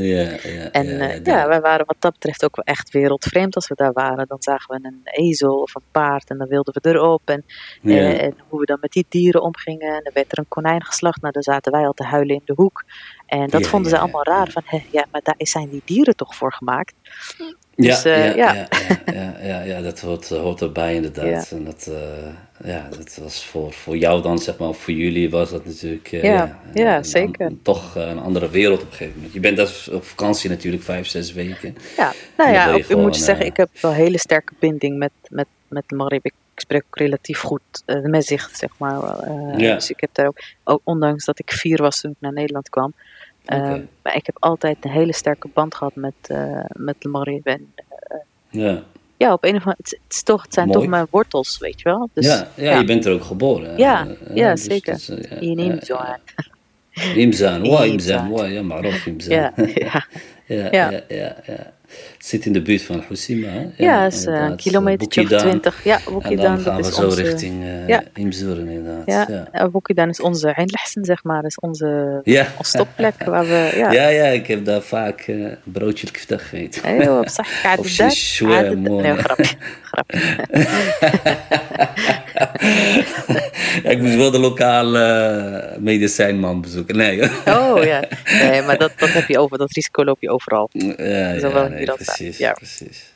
[0.00, 2.90] Ja, ja, En ja, eh, ja, ja, wij waren wat dat betreft ook wel echt
[2.90, 4.26] wereldvreemd als we daar waren.
[4.26, 7.22] Dan zagen we een ezel of een paard en dan wilden we erop.
[7.24, 7.44] En,
[7.82, 9.94] eh, en hoe we dan met die dieren omgingen.
[9.94, 11.20] En dan werd er een konijn geslacht.
[11.20, 12.84] Nou, dan zaten wij al te huilen in de hoek.
[13.26, 14.50] En dat vonden ze allemaal raar.
[14.50, 16.94] Van, hè, ja, maar daar zijn die dieren toch voor gemaakt?
[17.38, 18.68] Ja, Dus, eh, ja, ja.
[19.06, 19.36] ja.
[19.42, 21.50] Ja, ja, dat hoort, hoort erbij inderdaad.
[21.50, 21.90] En dat,
[22.64, 26.22] ja, dat was voor, voor jou dan, zeg maar, voor jullie was dat natuurlijk eh,
[26.22, 27.46] Ja, ja, een- zeker.
[27.46, 29.32] een- toch eh, een andere wereld op een gegeven moment.
[29.32, 31.76] Je bent daar op vakantie natuurlijk vijf, zes weken.
[31.96, 34.98] Ja, nou ja, ik moet je zeggen, eh, ik heb wel een hele sterke binding
[34.98, 36.24] met, met, met de Maghreb.
[36.24, 39.28] Ik spreek ook relatief goed uh, met zich, zeg maar.
[39.28, 39.74] Uh, Ja.
[39.74, 42.68] Dus ik heb daar ook, ook, ondanks dat ik vier was toen ik naar Nederland
[42.68, 42.92] kwam,
[44.02, 46.14] maar ik heb altijd een hele sterke band gehad met,
[46.68, 47.40] met de.
[47.44, 47.72] En,
[48.50, 48.82] Ja,
[49.18, 51.80] ja, op een of andere het, het, is toch, het zijn toch mijn wortels, weet
[51.80, 52.10] je wel.
[52.12, 53.76] Dus, ja, ja, je bent er ook geboren.
[53.76, 54.94] Ja, eh, ja, eh, dus, zeker.
[54.94, 55.06] Dus,
[55.40, 56.20] je neemt zo aan.
[57.14, 59.52] Imzaan, wa imzaan, wa ja, maar imzaan.
[59.76, 60.06] Ja,
[60.46, 60.90] ja, ja.
[61.08, 61.72] ja, ja
[62.18, 63.52] zit in de buurt van Husima.
[63.52, 65.84] Ja, ja is eh, een kilometer of twintig.
[65.84, 66.30] Ja, Wokidan.
[66.30, 67.22] En dan gaan we dat is zo onze...
[67.22, 68.02] richting uh, ja.
[68.14, 69.02] Inderdaad.
[69.06, 69.48] Ja, ja.
[69.52, 71.44] Eh, Wokidan is onze eindlessen, zeg maar.
[71.44, 72.46] is onze, ja.
[72.58, 73.24] onze stopplek.
[73.24, 73.92] Waar we, ja.
[73.92, 76.84] ja, ja, ik heb daar vaak uh, broodje keftig gegeten.
[76.84, 77.64] Heel op zich.
[77.78, 79.02] Of shishwa, mooi.
[79.02, 79.54] Nee, grapje.
[83.82, 86.96] ja, ik moest wel de lokale medicijnman bezoeken.
[86.96, 87.22] Nee.
[87.46, 88.04] oh ja,
[88.40, 90.68] nee, maar dat, dat heb je over, dat risico loop je overal.
[90.72, 92.52] Ja, ja nee, precies, ja.
[92.52, 93.12] precies.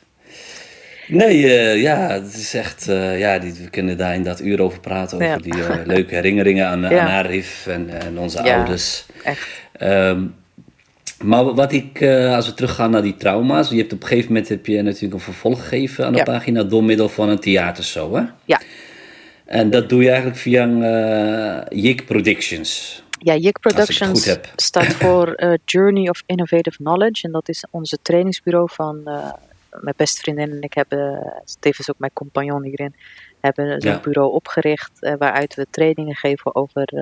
[1.07, 4.79] Nee, uh, ja, het is echt, uh, ja, die, we kunnen daar inderdaad uren over
[4.79, 9.05] praten, over die uh, leuke herinneringen aan, aan Arif en, en onze ouders.
[9.23, 9.47] echt.
[9.79, 10.35] Um,
[11.23, 12.03] maar wat ik,
[12.35, 15.13] als we teruggaan naar die trauma's, je hebt op een gegeven moment heb je natuurlijk
[15.13, 18.23] een vervolg gegeven aan de pagina door middel van een theatershow, hè?
[18.45, 18.61] Ja.
[19.45, 23.03] En dat doe je eigenlijk via uh, Jik Productions.
[23.19, 27.27] Ja, Jik Productions staat voor uh, Journey of Innovative Knowledge.
[27.27, 29.31] En dat is onze trainingsbureau van uh,
[29.81, 32.95] mijn beste vriendin en ik hebben, tevens ook mijn compagnon hierin,
[33.39, 33.99] hebben zo'n ja.
[33.99, 36.93] bureau opgericht waaruit we trainingen geven over,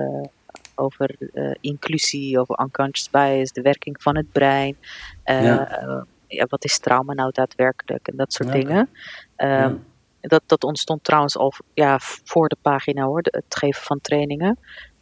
[0.82, 1.16] over
[1.60, 4.76] inclusie, over unconscious bias, de werking van het brein.
[5.24, 6.04] Ja.
[6.26, 6.46] ja.
[6.48, 8.88] wat is trauma nou daadwerkelijk en dat soort ja, dingen.
[9.36, 9.84] Um,
[10.22, 14.58] dat, dat ontstond trouwens al ja, voor de pagina hoor, het geven van trainingen.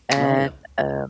[0.06, 1.04] En oh, uh,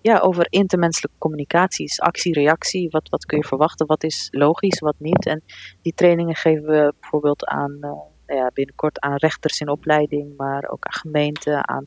[0.00, 2.90] ja, over intermenselijke communicaties, actie-reactie.
[2.90, 3.86] Wat, wat kun je verwachten?
[3.86, 5.26] Wat is logisch, wat niet?
[5.26, 5.42] En
[5.82, 10.84] die trainingen geven we bijvoorbeeld aan, uh, ja, binnenkort aan rechters in opleiding, maar ook
[10.84, 11.86] aan gemeenten, aan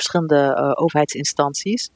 [0.00, 1.90] verschillende uh, overheidsinstanties.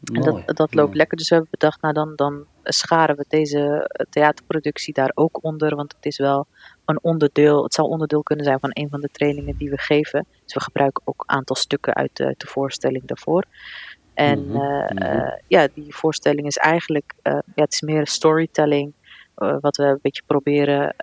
[0.00, 1.16] Mooi, en dat, dat loopt lekker.
[1.16, 5.76] Dus we hebben bedacht, nou dan, dan scharen we deze theaterproductie daar ook onder.
[5.76, 6.46] Want het is wel
[6.84, 10.26] een onderdeel, het zal onderdeel kunnen zijn van een van de trainingen die we geven.
[10.44, 13.44] Dus we gebruiken ook een aantal stukken uit de, de voorstelling daarvoor.
[14.14, 15.02] En mm -hmm.
[15.02, 18.92] uh, ja, die voorstelling is eigenlijk, uh, ja, het is meer storytelling.
[19.36, 20.94] Uh, wat we een beetje proberen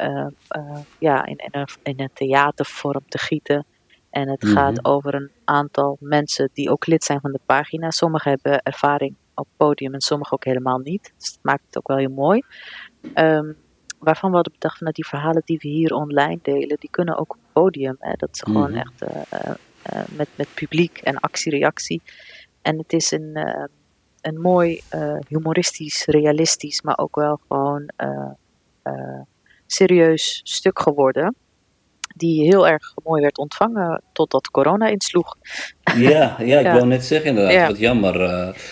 [1.00, 3.66] ja, in, in, een, in een theatervorm te gieten.
[4.16, 4.58] En het mm -hmm.
[4.58, 7.92] gaat over een aantal mensen die ook lid zijn van de pagina.
[7.92, 11.14] Sommigen hebben ervaring op podium en sommigen ook helemaal niet.
[11.18, 12.42] Dus dat maakt het ook wel heel mooi.
[13.16, 13.56] Um,
[14.00, 17.18] waarvan we hadden bedacht van dat die verhalen die we hier online delen, die kunnen
[17.18, 17.96] ook op podium.
[18.00, 18.14] Hè?
[18.18, 18.78] Dat is gewoon mm.
[18.78, 19.10] echt uh,
[19.94, 22.02] uh, met, met publiek en actie-reactie.
[22.62, 23.64] En het is een, uh,
[24.22, 24.82] een mooi
[25.28, 27.90] humoristisch, realistisch, maar ook wel gewoon
[29.66, 31.36] serieus stuk geworden
[32.18, 35.36] die heel erg mooi werd ontvangen totdat corona insloeg.
[35.98, 37.68] Ja, ja ik wil net zeggen inderdaad, ja.
[37.68, 38.22] wat jammer.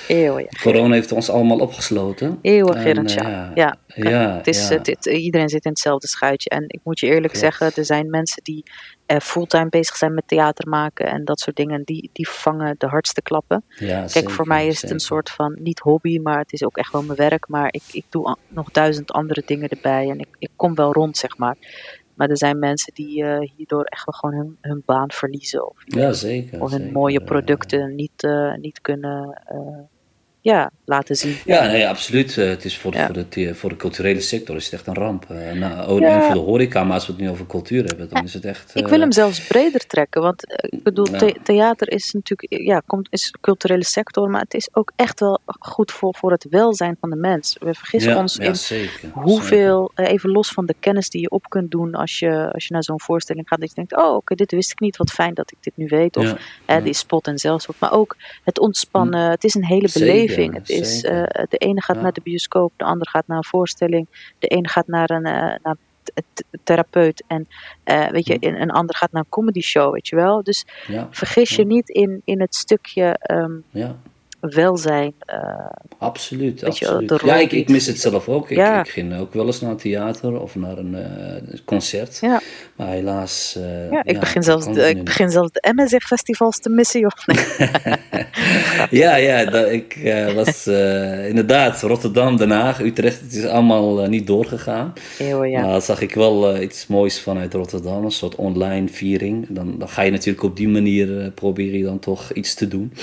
[0.08, 0.38] Uh.
[0.62, 2.40] Corona heeft ons allemaal opgesloten.
[2.42, 3.52] Eeuwig, uh, ja.
[3.56, 3.78] ja.
[3.86, 4.36] ja.
[4.38, 6.50] Het is, het, het, iedereen zit in hetzelfde schuitje.
[6.50, 7.40] En ik moet je eerlijk Klopt.
[7.40, 8.64] zeggen, er zijn mensen die
[9.08, 11.84] uh, fulltime bezig zijn met theater maken en dat soort dingen.
[11.84, 13.64] Die, die vangen de hardste klappen.
[13.78, 16.78] Kijk, zeker, voor mij is het een soort van, niet hobby, maar het is ook
[16.78, 17.48] echt wel mijn werk.
[17.48, 21.18] Maar ik, ik doe nog duizend andere dingen erbij en ik, ik kom wel rond,
[21.18, 21.56] zeg maar.
[22.16, 25.70] Maar er zijn mensen die uh, hierdoor echt wel gewoon hun, hun baan verliezen.
[25.70, 26.62] Of, ja, zeker.
[26.62, 29.80] Of hun zeker, mooie producten niet, uh, niet kunnen uh,
[30.44, 31.36] ja, laten zien.
[31.46, 32.36] Ja, nee, absoluut.
[32.36, 33.06] het is voor, ja.
[33.06, 35.26] voor, de, voor de culturele sector is het echt een ramp.
[35.30, 36.16] nou, ja.
[36.16, 38.46] En voor de horeca, maar als we het nu over cultuur hebben, dan is het
[38.46, 38.72] echt...
[38.76, 43.08] Ik wil hem zelfs breder trekken, want ik bedoel, the theater is natuurlijk, ja, komt,
[43.12, 47.10] is culturele sector, maar het is ook echt wel goed voor, voor het welzijn van
[47.10, 47.58] de mens.
[47.60, 50.14] We vergissen ons in zeker, hoeveel, zeker.
[50.14, 52.84] even los van de kennis die je op kunt doen als je, als je naar
[52.84, 55.34] zo'n voorstelling gaat, dat je denkt, oh oké, okay, dit wist ik niet, wat fijn
[55.34, 56.18] dat ik dit nu weet.
[56.18, 56.36] Of
[56.84, 60.32] die spot en zelfspot, maar ook het ontspannen, het is een hele beleving.
[60.36, 62.02] Het is, uh, de ene gaat ja.
[62.02, 65.56] naar de bioscoop, de andere gaat naar een voorstelling, de ene gaat naar een uh,
[65.64, 65.76] naar
[66.64, 67.48] therapeut en
[67.86, 70.44] uh, weet je, een ander gaat naar een comedy show, weet je wel.
[70.44, 71.08] Dus ja.
[71.12, 73.64] vergis je niet in, in het stukje um,
[74.50, 75.14] welzijn.
[75.34, 75.66] Uh,
[75.98, 77.22] absoluut, absoluut.
[77.26, 78.50] ja, ik, ik, mis het zelf ook.
[78.50, 78.80] Ik, ja.
[78.80, 82.18] ik, ging ook wel eens naar een theater of naar een uh, concert.
[82.22, 82.42] Ja.
[82.76, 83.56] Maar helaas.
[83.58, 87.06] Uh, ja, ik, begin, zelfs de, ik begin zelfs de MSF-festivals te missen.
[87.06, 87.26] Of
[89.02, 89.98] ja, ja dat, ik
[90.36, 90.68] was
[91.28, 93.22] inderdaad Rotterdam, Den Haag, Utrecht.
[93.22, 94.94] Het is allemaal niet doorgegaan.
[95.20, 95.62] Eeuw, ja.
[95.62, 99.46] Maar zag ik wel iets moois vanuit Rotterdam, een soort online viering.
[99.50, 102.94] Dan, dan ga je natuurlijk op die manier proberen je dan toch iets te doen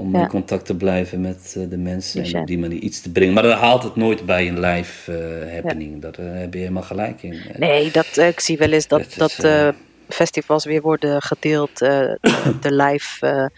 [0.00, 0.20] om ja.
[0.20, 3.10] in contact te blijven met uh, de mensen dus en op die manier iets te
[3.10, 3.34] brengen.
[3.34, 6.02] Maar dat haalt het nooit bij een live uh, happening.
[6.02, 6.10] Ja.
[6.10, 7.40] Daar uh, heb je helemaal gelijk in.
[7.58, 9.74] Nee, dat, ik zie wel eens dat, dat, dat
[10.08, 11.78] festivals weer worden gedeeld.
[11.78, 12.20] de
[12.72, 13.50] live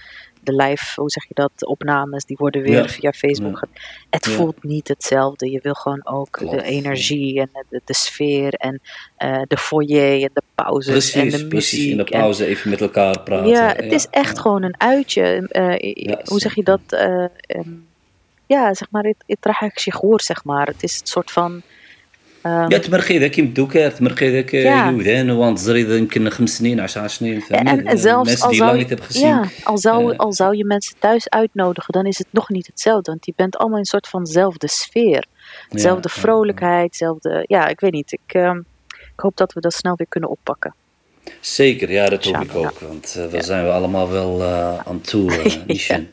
[0.42, 2.88] de live, hoe zeg je dat, opnames, die worden weer ja.
[2.88, 3.58] via Facebook.
[3.60, 3.82] Ja.
[4.10, 4.32] Het ja.
[4.32, 5.50] voelt niet hetzelfde.
[5.50, 8.80] Je wil gewoon ook Klopt, de energie en de, de, sfeer en
[9.18, 11.48] uh, de foyer en de pauzes precies, en de muziek.
[11.48, 13.48] Precies, in de pauze en, even met elkaar praten.
[13.48, 15.48] Ja, het is echt gewoon een uitje.
[15.50, 16.80] Uh, hoe zeg je dat?
[16.88, 17.86] Uh, um,
[18.46, 20.66] ja, zeg maar, het, het hoor, zeg maar.
[20.66, 21.62] Het is een soort van
[22.69, 27.97] ja تمرخي ذاك يمدوك تمرخي ذاك يودان وانتظري يمكن خمس سنين عشر سنين en, en
[27.97, 32.17] zelfs al zou, je, ja, al, zou, al zou je mensen thuis uitnodigen dan is
[32.17, 35.25] het nog niet hetzelfde want je bent allemaal in een soort vanzelfde sfeer
[35.69, 38.51] dezelfde ja, vrolijkheid dezelfde ja ik weet niet ik, uh,
[39.13, 40.75] ik hoop dat we dat snel weer kunnen oppakken
[41.40, 42.78] Zeker, ja, dat hoop ik ook.
[42.78, 46.06] Want uh, daar zijn we allemaal wel uh, aan toe, uh, Nishan.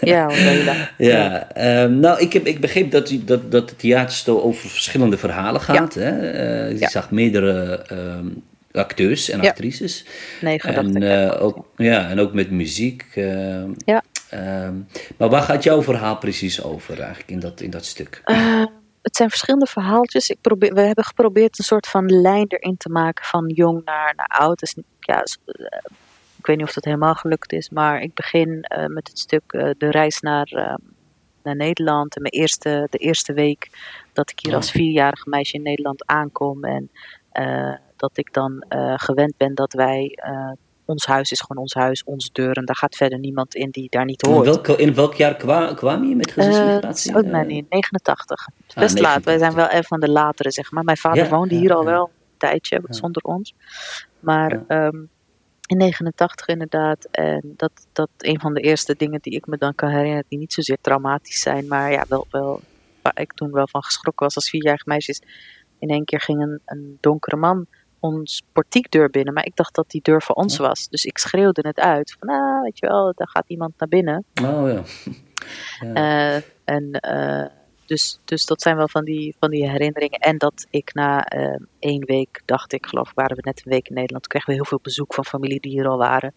[0.00, 0.30] ja,
[0.64, 0.90] ja.
[0.98, 1.52] ja.
[1.52, 5.94] Ehm, nou, ik, heb, ik begreep dat, dat, dat het theaterstel over verschillende verhalen gaat.
[5.94, 6.00] Ja.
[6.00, 6.66] Hè?
[6.66, 8.26] je zag meerdere ehm,
[8.72, 10.04] acteurs en actrices.
[10.40, 13.04] Negen, en, ook, ja, en ook met muziek.
[13.14, 14.02] Ehm, ja.
[15.16, 18.22] maar waar gaat jouw verhaal precies over eigenlijk in dat, in dat stuk?
[19.02, 20.28] Het zijn verschillende verhaaltjes.
[20.28, 24.14] Ik probeer, we hebben geprobeerd een soort van lijn erin te maken van jong naar,
[24.16, 24.58] naar oud.
[24.58, 25.78] Dus, ja, eh,
[26.36, 29.52] ik weet niet of dat helemaal gelukt is, maar ik begin uh, met het stuk
[29.52, 30.78] uh, de reis naar,
[31.42, 32.16] naar Nederland.
[32.16, 33.70] En mijn eerste, de eerste week
[34.12, 36.64] dat ik hier als vierjarige meisje in Nederland aankom.
[36.64, 36.90] En
[37.96, 38.64] dat ik dan
[38.96, 40.18] gewend ben dat wij
[40.90, 42.56] ons huis is gewoon ons huis, onze deur.
[42.56, 44.46] En daar gaat verder niemand in die daar niet hoort.
[44.46, 47.10] In welk, in welk jaar kwam, kwam je met gezinsmigratie?
[47.10, 48.48] Uh, oh, nee, 89.
[48.74, 49.24] Best ah, laat.
[49.24, 50.84] Wij zijn wel even van de latere, zeg maar.
[50.84, 53.54] Mijn vader woonde hier al wel een tijdje zonder ons.
[54.20, 55.10] Maar um,
[55.70, 57.04] in 89 inderdaad.
[57.10, 60.38] En dat, dat een van de eerste dingen die ik me dan kan herinneren, die
[60.38, 62.60] niet zozeer traumatisch zijn, maar ja, wel, wel
[63.02, 65.22] waar ik toen wel van geschrokken was als vierjarige meisje.
[65.78, 67.66] In één keer ging een, een donkere man
[68.00, 70.88] ons portiekdeur binnen, maar ik dacht dat die deur voor ons was.
[70.88, 72.16] Dus ik schreeuwde het uit.
[72.18, 74.24] Van, ah, weet je wel, daar gaat iemand naar binnen.
[74.42, 74.72] Oh ja.
[74.72, 74.82] ja.
[75.82, 77.46] Uh, en uh,
[77.86, 80.18] dus, dus dat zijn wel van die, van die herinneringen.
[80.18, 83.88] En dat ik na uh, één week, dacht ik, geloof waren we net een week
[83.88, 86.34] in Nederland, kregen we heel veel bezoek van familie die hier al waren.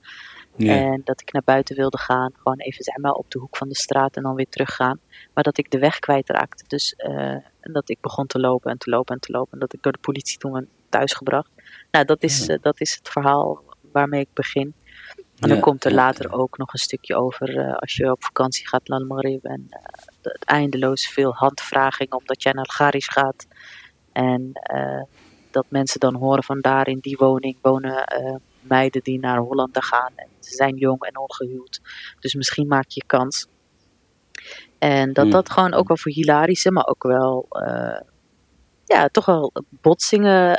[0.56, 0.76] Ja.
[0.76, 3.68] En dat ik naar buiten wilde gaan, gewoon even zeg maar op de hoek van
[3.68, 5.00] de straat en dan weer teruggaan.
[5.34, 6.64] Maar dat ik de weg kwijtraakte.
[6.68, 6.96] Dus
[7.62, 9.54] dat ik begon te lopen en te lopen en te lopen.
[9.54, 11.50] En dat ik door de politie toen thuisgebracht.
[11.94, 14.74] Nou, dat is, uh, dat is het verhaal waarmee ik begin.
[15.40, 18.68] En dan komt er later ook nog een stukje over uh, als je op vakantie
[18.68, 19.78] gaat naar Marib en uh,
[20.22, 23.48] het eindeloos veel handvraging omdat jij naar Garis gaat.
[24.12, 24.52] En
[25.52, 28.04] dat mensen dan horen van daar in die woning wonen
[28.62, 30.12] meiden die naar Holland gaan.
[30.16, 31.82] En ze zijn jong en ongehuwd.
[32.20, 33.48] Dus misschien maak je kans.
[34.80, 35.32] En dat mm.
[35.32, 37.48] dat gewoon ook wel voor hilarische, maar ook wel
[38.86, 40.58] ja, toch wel botsingen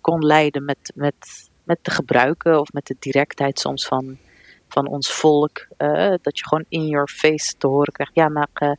[0.00, 4.18] kon leiden met, met, met de gebruiken of met de directheid soms van,
[4.68, 5.66] van ons volk.
[5.78, 8.70] Uh, dat je gewoon in your face te horen krijgt, ja, maar uh,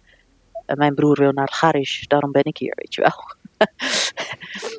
[0.65, 3.44] mijn broer wil naar Garish, daarom ben ik hier, weet je wel.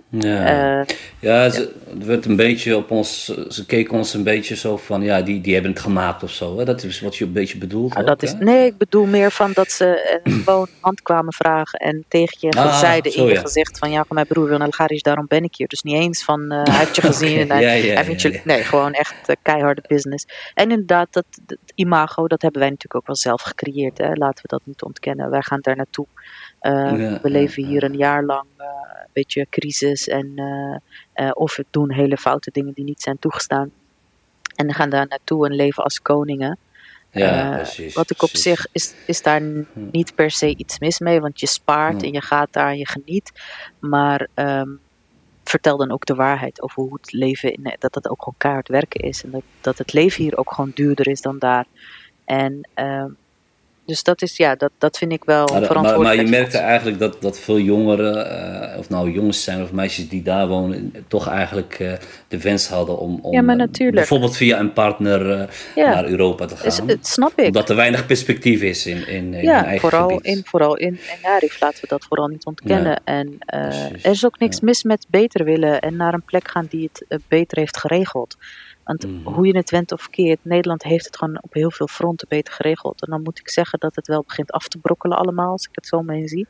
[0.09, 0.87] Ja, uh,
[1.19, 5.03] ja ze, het werd een beetje op ons, ze keken ons een beetje zo van,
[5.03, 6.59] ja, die, die hebben het gemaakt of zo.
[6.59, 6.65] Hè?
[6.65, 7.95] Dat is wat je een beetje bedoelt.
[7.95, 11.79] Nou, dat is, nee, ik bedoel meer van dat ze uh, gewoon hand kwamen vragen
[11.79, 13.41] en tegen je ah, zeiden in je ja.
[13.41, 15.69] gezicht van, ja, mijn broer wil naar Algarisch, daarom ben ik hier.
[15.69, 18.05] Dus niet eens van, uh, hij heeft je gezien okay, en hij, ja, ja, hij
[18.05, 20.27] vindt je, nee, gewoon echt keiharde business.
[20.55, 23.99] En inderdaad, dat, dat, imago, dat hebben wij natuurlijk ook wel zelf gecreëerd.
[23.99, 24.13] Hè?
[24.13, 25.31] Laten we dat niet ontkennen.
[25.31, 26.07] Wij gaan daar naartoe.
[26.61, 28.47] We leven hier een jaar lang
[29.17, 30.33] beetje crisis en
[31.15, 33.71] uh, of het doen hele foute dingen die niet zijn toegestaan.
[34.55, 36.59] En gaan daar naartoe en leven als koningen.
[37.11, 39.65] Ja, uh, precies, wat ik op zich is, is daar hm.
[39.91, 42.07] niet per se iets mis mee, want je spaart hm.
[42.07, 43.33] en je gaat daar en je geniet.
[43.79, 44.81] Maar um,
[45.45, 48.69] vertel dan ook de waarheid over hoe het leven, in, dat het ook gewoon kaart
[48.69, 49.25] werken is.
[49.25, 51.67] En dat, dat het leven hier ook gewoon duurder is dan daar.
[52.25, 53.17] En um,
[53.87, 55.97] dus dat is, ja, dat, dat vind ik wel maar, verantwoordelijk.
[55.97, 58.27] Maar, maar je merkte eigenlijk dat, dat veel jongeren,
[58.73, 61.93] uh, of nou jongens zijn of meisjes die daar wonen, toch eigenlijk uh,
[62.29, 63.97] de wens hadden om, om ja, maar natuurlijk.
[63.97, 65.45] bijvoorbeeld via een partner uh,
[65.75, 65.91] ja.
[65.91, 66.67] naar Europa te gaan.
[66.67, 67.47] Is, dat snap ik.
[67.47, 70.25] Omdat er weinig perspectief is in, in, in ja, eigen vooral gebied.
[70.25, 73.01] In, vooral in, Arif laten we dat vooral niet ontkennen.
[73.05, 76.91] En er is ook niks mis met beter willen en naar een plek gaan die
[77.09, 78.37] het beter heeft geregeld.
[78.87, 79.21] Want mm.
[79.25, 82.55] hoe je het went of keert, Nederland heeft het gewoon op heel veel fronten beter
[82.55, 83.03] geregeld.
[83.03, 85.75] En dan moet ik zeggen dat het wel begint af te brokkelen allemaal, als ik
[85.75, 86.47] het zo mee zie.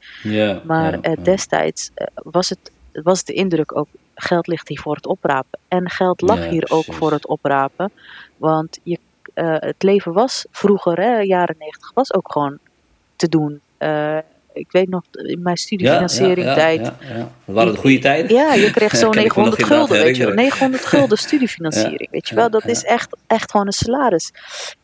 [0.64, 5.06] Maar eh, destijds uh, was, het, was de indruk ook, geld ligt hier voor het
[5.06, 5.58] oprapen.
[5.68, 7.92] En geld lag hier ook voor het oprapen.
[8.36, 8.98] Want je,
[9.34, 12.58] eh, het leven was vroeger, hè, jaren negentig, was ook gewoon
[13.16, 13.60] te doen.
[14.56, 16.80] Ik weet nog, in mijn studiefinanciering tijd.
[16.86, 17.30] Ja, ja, ja.
[17.44, 18.36] Dat waren de goede tijden.
[18.36, 20.32] Ja, je kreeg zo'n Kan ik me nog 900 inderdaad gulden, weet je wel.
[20.32, 20.58] herinneren.
[20.58, 22.50] 900 gulden studiefinanciering, weet je wel.
[22.50, 24.32] Dat is echt, echt gewoon een salaris.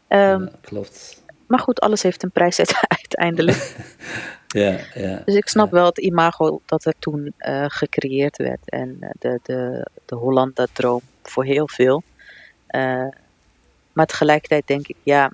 [0.09, 1.21] Ehm, klopt.
[1.47, 3.75] Maar goed, alles heeft een prijs uite- uiteindelijk.
[4.49, 5.23] Ja, ja.
[5.25, 8.61] Dus ik snap wel het imago dat er toen eh, gecreëerd werd.
[8.71, 12.03] En eh, de, de, de Hollanda-droom voor heel veel.
[12.67, 13.07] Eh,
[13.93, 15.33] maar tegelijkertijd denk ik, ja,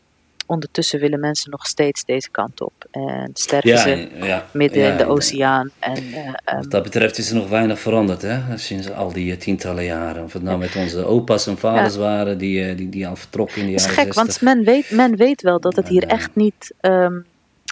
[0.48, 2.72] ondertussen willen mensen nog steeds deze kant op.
[2.90, 5.70] En sterven Ja, ze ja, midden ja, in de oceaan.
[5.78, 8.58] En, eh, ehm, Wat dat betreft is er nog weinig veranderd, hè?
[8.58, 10.24] Sinds al die eh, tientallen jaren.
[10.24, 13.60] Of het nou met onze opa's en vaders waren, die, eh, die, die al vertrokken
[13.60, 14.42] in de Het is jaren gek, want 60.
[14.42, 17.18] men weet, men weet wel dat het hier echt niet ehm,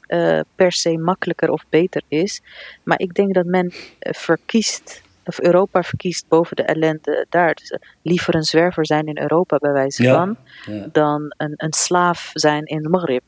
[0.06, 2.40] eh, per se makkelijker of beter is.
[2.82, 7.53] Maar ik denk dat men verkiest of Europa verkiest boven de ellende daar.
[7.53, 10.37] Dus, eh, liever een zwerver zijn in Europa, bij wijze Ja, van,
[10.75, 10.87] ja.
[10.91, 13.21] dan een, een slaaf zijn in de Maghrib.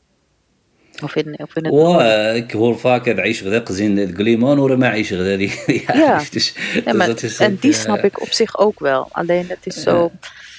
[1.02, 2.36] Of in, of in het و noorden.
[2.36, 5.50] ik hoor vaker عيش غدا قزين تقول لي ما نور ما عيش غدا die
[5.86, 6.22] ja, Ja.
[6.30, 8.78] dus, Ja, dus maar, dat is en ook, die eh, snap ik op zich ook
[8.80, 9.08] wel.
[9.12, 10.10] Alleen het is zo.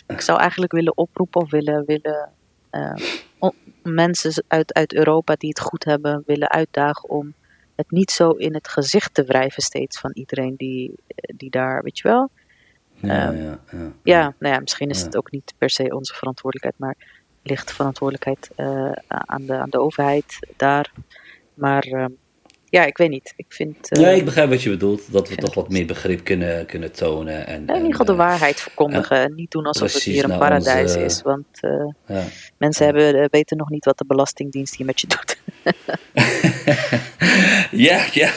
[0.08, 2.30] Ik zou eigenlijk willen oproepen of willen, willen
[2.70, 2.94] eh,
[3.40, 7.34] o- mensen uit, uit Europa die het goed hebben, willen uitdagen om
[7.81, 10.95] het niet zo in het gezicht te wrijven steeds van iedereen die,
[11.37, 12.31] die daar, weet je wel.
[13.01, 13.93] ja, ehm, ja, ja.
[14.03, 17.75] Ja, nou ja, misschien is het ook niet per se onze verantwoordelijkheid, maar ligt de
[17.75, 20.93] verantwoordelijkheid eh, aan, de, aan de overheid daar.
[21.55, 22.11] Maar ehm,
[22.71, 23.33] ja, ik weet niet.
[23.37, 23.91] Ik vind.
[23.91, 25.13] eh, Nee, ik begrijp wat je bedoelt.
[25.13, 27.47] Dat we toch wat meer begrip kunnen, kunnen tonen.
[27.47, 29.17] En, in en, ieder geval de eh, waarheid verkondigen.
[29.17, 31.23] en niet doen alsof het hier een paradijs onze- is.
[31.23, 31.47] Want
[32.07, 32.25] ja.
[32.59, 32.93] mensen Ja.
[32.93, 35.39] hebben, weten nog niet wat de Belastingdienst hier met je doet.
[37.71, 38.31] ja, ja.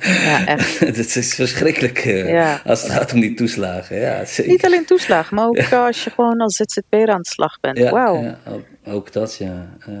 [0.00, 0.78] Ja, echt.
[0.96, 2.60] Het is verschrikkelijk Ja.
[2.64, 3.96] als het gaat om die toeslagen.
[4.00, 4.52] Ja, zeker.
[4.52, 7.78] niet alleen toeslagen, maar ook als je gewoon als ZZP'er aan de slag bent.
[7.78, 9.68] ja, Wauw, ja, ook, ook dat, ja.
[9.86, 9.98] ja.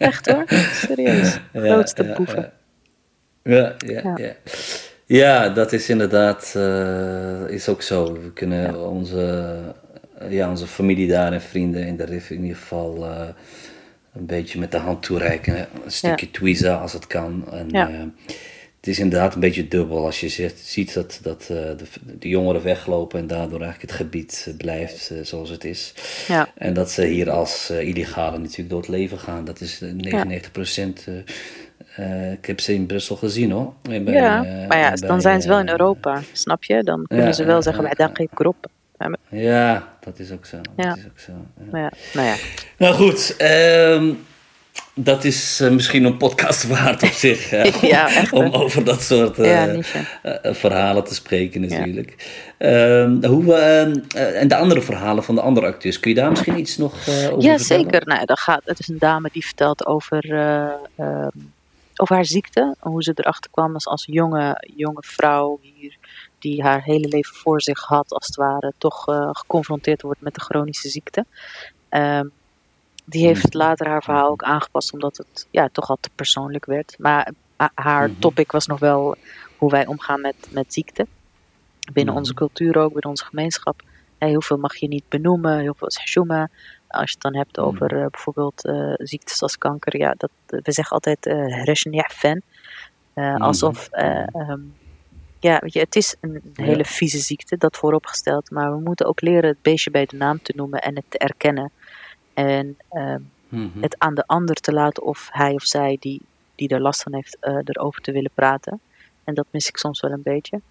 [0.00, 1.40] Echt hoor, serieus.
[1.52, 2.52] Ja, Grootste ja, boeven.
[3.42, 4.00] Ja, ja, ja.
[4.02, 4.14] Ja.
[4.16, 4.32] ja.
[5.06, 8.12] Ja, dat is inderdaad eh, is ook zo.
[8.12, 9.54] We kunnen onze,
[10.28, 13.28] ja, onze familie daar en vrienden in de RIF in ieder geval eh,
[14.12, 15.56] een beetje met de hand toereiken.
[15.84, 17.44] Een stukje tweezen als het kan.
[17.52, 17.90] En, Ja.
[18.80, 21.84] Het is inderdaad een beetje dubbel als je zegt, ziet dat, dat eh, de,
[22.18, 25.94] de jongeren weglopen en daardoor eigenlijk het gebied eh, blijft eh, zoals het is.
[26.28, 26.48] Ja.
[26.54, 29.44] En dat ze hier als illegalen natuurlijk door het leven gaan.
[29.44, 31.06] Dat is eh, 99 procent.
[31.96, 33.72] eh, eh, ik heb ze in Brussel gezien hoor.
[33.82, 36.82] Bij, ja, maar ja, dan zijn ze wel in Europa, snap je?
[36.82, 38.66] Dan kunnen ja, ze wel zeggen, wij daar geen krop.
[39.28, 40.56] Ja, dat is ook zo.
[40.76, 40.88] Ja.
[40.88, 41.32] Dat is ook zo
[41.72, 42.34] ja, nou ja.
[42.76, 44.12] Nou goed, ehm,
[44.94, 47.50] dat is eh, misschien een podcast waard op zich.
[47.80, 49.80] Ja, echt, om over dat soort eh, Ja,
[50.22, 52.38] eh, verhalen te spreken natuurlijk.
[52.58, 56.30] Ehm, hoe, ehm, eh, en de andere verhalen van de andere acteurs, kun je daar
[56.30, 57.58] misschien iets nog over Ja, vertellen?
[57.60, 58.06] zeker.
[58.06, 61.28] Nou, dan gaat, het is een dame die vertelt over, eh, ehm,
[61.96, 62.74] over haar ziekte.
[62.78, 65.96] Hoe ze erachter kwam als, als jonge, jonge vrouw hier,
[66.38, 70.40] die haar hele leven voor zich had, als het ware, toch geconfronteerd wordt met de
[70.40, 71.24] chronische ziekte.
[73.10, 76.94] Die heeft later haar verhaal ook aangepast, omdat het ja, toch al te persoonlijk werd.
[76.98, 78.18] Maar ha- haar Mhm.
[78.20, 79.16] topic was nog wel
[79.56, 81.06] hoe wij omgaan met, met ziekte.
[81.92, 82.22] Binnen Mhm.
[82.22, 83.82] onze cultuur ook, binnen onze gemeenschap.
[84.18, 86.48] Heel veel mag je niet benoemen, heel veel is hashuma.
[86.88, 90.72] Als je het dan hebt over eh, bijvoorbeeld eh, ziektes als kanker, ja, dat, we
[90.72, 92.40] zeggen altijd uh, fan.
[93.38, 94.60] alsof, eh, ehm,
[95.40, 98.50] ja, weet je, het is een, hele vieze ziekte, dat vooropgesteld.
[98.50, 101.18] Maar we moeten ook leren het beestje bij de naam te noemen en het te
[101.18, 101.70] erkennen.
[102.32, 103.82] En ehm, Mhm.
[103.82, 107.14] het aan de ander te laten of hij of zij die, die er last van
[107.14, 108.82] heeft, eh, erover te willen praten.
[109.24, 110.62] En dat mis ik soms wel een beetje.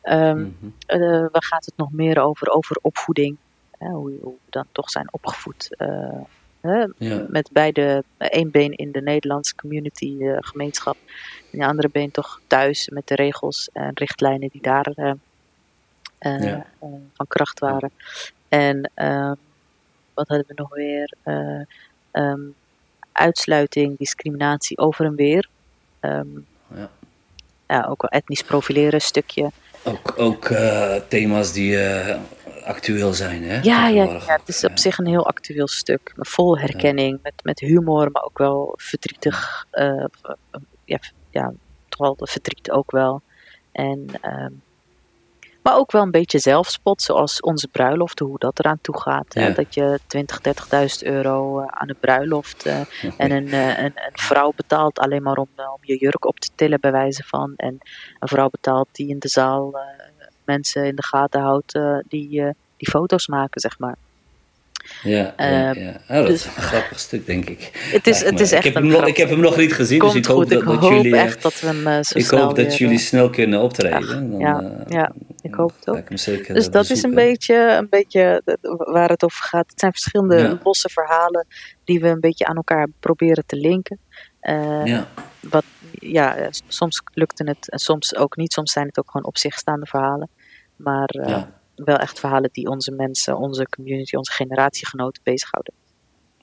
[0.00, 0.70] Ehm, Mhm.
[0.86, 2.48] eh, waar gaat het nog meer over?
[2.48, 3.38] Over opvoeding.
[3.70, 5.76] Hè, hoe, hoe we dan toch zijn opgevoed.
[5.76, 6.22] eh,
[6.60, 7.24] hè, Ja.
[7.28, 10.98] Met beide, één been in de Nederlandse community, gemeenschap.
[11.50, 14.92] En de andere been toch thuis met de regels en richtlijnen die daar
[16.18, 16.74] Ja.
[17.12, 17.92] van kracht waren.
[18.48, 19.34] En ehm,
[20.18, 21.14] wat hadden we nog weer?
[21.22, 21.60] Eh,
[22.10, 22.40] ehm,
[23.12, 25.48] uitsluiting, discriminatie over en weer.
[26.00, 26.26] Ehm,
[26.74, 26.90] Ja.
[27.66, 29.50] ja, ook wel etnisch profileren, stukje.
[29.84, 32.18] Ook, ook eh, thema's die eh,
[32.64, 33.60] actueel zijn, hè?
[33.60, 36.12] Ja, ja, ja, het is op zich een heel actueel stuk.
[36.16, 39.66] Vol herkenning, met, met humor, maar ook wel verdrietig.
[40.84, 41.00] ja,
[41.30, 41.52] ja,
[41.88, 43.22] toch wel verdriet ook wel.
[43.72, 44.52] En, ehm,
[45.62, 49.34] maar ook wel een beetje zelfspot, zoals onze bruiloft, hoe dat eraan toe gaat.
[49.34, 49.52] hè.
[49.52, 50.40] Dat je 20,
[51.02, 52.80] 30.000 euro eh, aan een bruiloft eh,
[53.16, 56.50] en een, eh, een, een vrouw betaalt alleen maar om, om je jurk op te
[56.54, 57.52] tillen, bij wijze van.
[57.56, 57.78] En
[58.18, 59.78] een vrouw betaalt die in de zaal
[60.44, 63.96] mensen in de gaten houdt die, die foto's maken, zeg maar.
[65.02, 65.90] Ja, ja, Ehm, ja.
[66.08, 67.70] Oh, dat dus- is een grappig stuk, denk ik.
[67.92, 69.72] Het is, het is echt ik heb, een hem nog, ik heb hem nog niet
[69.72, 71.14] gezien, Komt dus ik hoop goed, dat, ik dat hoop jullie...
[71.16, 73.30] eh, echt dat we hem eh, zo ik snel hoop dat weer, jullie eh, snel
[73.30, 74.30] kunnen optreden.
[74.30, 76.08] Dan, ja, eh, ja, ik hoop het ook.
[76.08, 76.26] Dus
[76.66, 78.42] eh, dat is een beetje, een beetje
[78.76, 79.70] waar het over gaat.
[79.70, 81.46] Het zijn verschillende losse verhalen
[81.84, 83.98] die we een beetje aan elkaar proberen te linken.
[84.40, 85.06] Eh, Ja,
[85.40, 88.52] wat, ja, eh, soms lukte het en soms ook niet.
[88.52, 90.28] Soms zijn het ook gewoon op zich staande verhalen.
[90.76, 91.57] Maar eh, ja.
[91.84, 95.74] Wel echt verhalen die onze mensen, onze community, onze generatiegenoten bezighouden.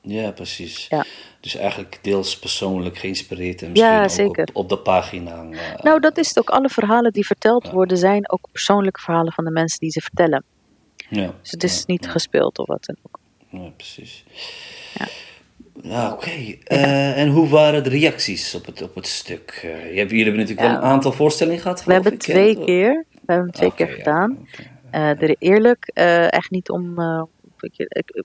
[0.01, 0.87] ja, precies.
[0.89, 1.05] Ja.
[1.39, 4.37] Dus eigenlijk deels persoonlijk geïnspireerd en misschien Ja, ook.
[4.37, 5.45] Op, op de pagina.
[5.51, 6.49] eh, Nou, dat is het ook.
[6.49, 7.71] Alle verhalen die verteld Ja.
[7.71, 10.43] worden zijn ook persoonlijke verhalen van de mensen die ze vertellen.
[11.09, 13.19] ja, Dus het is niet gespeeld of wat dan ook.
[13.49, 14.23] Ja, precies.
[14.99, 15.07] Ja.
[15.81, 16.29] Ja, oké.
[16.63, 19.61] Eh, en hoe waren de reacties op het, op het stuk?
[19.65, 21.83] Uh, jullie hebben natuurlijk wel een aantal voorstellingen gehad.
[21.83, 23.05] We hebben twee keer.
[23.25, 24.37] We hebben twee keer gedaan.
[24.53, 24.71] Okay.
[24.95, 25.87] Uh, eerlijk,
[26.29, 26.95] echt niet om.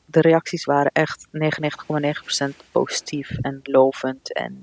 [0.04, 4.34] de reacties waren echt 99,9% positief en lovend.
[4.34, 4.62] En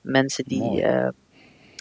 [0.00, 0.70] mensen die.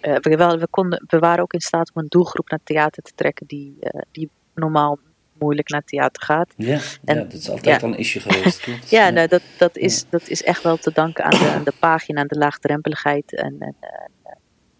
[0.02, 3.12] we, wel, we, konden, we waren ook in staat om een doelgroep naar theater te
[3.16, 3.78] trekken die,
[4.12, 5.00] die normaal
[5.40, 6.54] moeilijk naar theater gaat.
[6.58, 7.88] Ja, en, ja dat is altijd ja.
[7.88, 8.66] al een issue geweest.
[8.66, 9.10] ja, ja.
[9.10, 12.22] Nou, dat, dat, is, dat is echt wel te danken aan de, aan de pagina,
[12.22, 14.12] aan de laagdrempeligheid en, en, en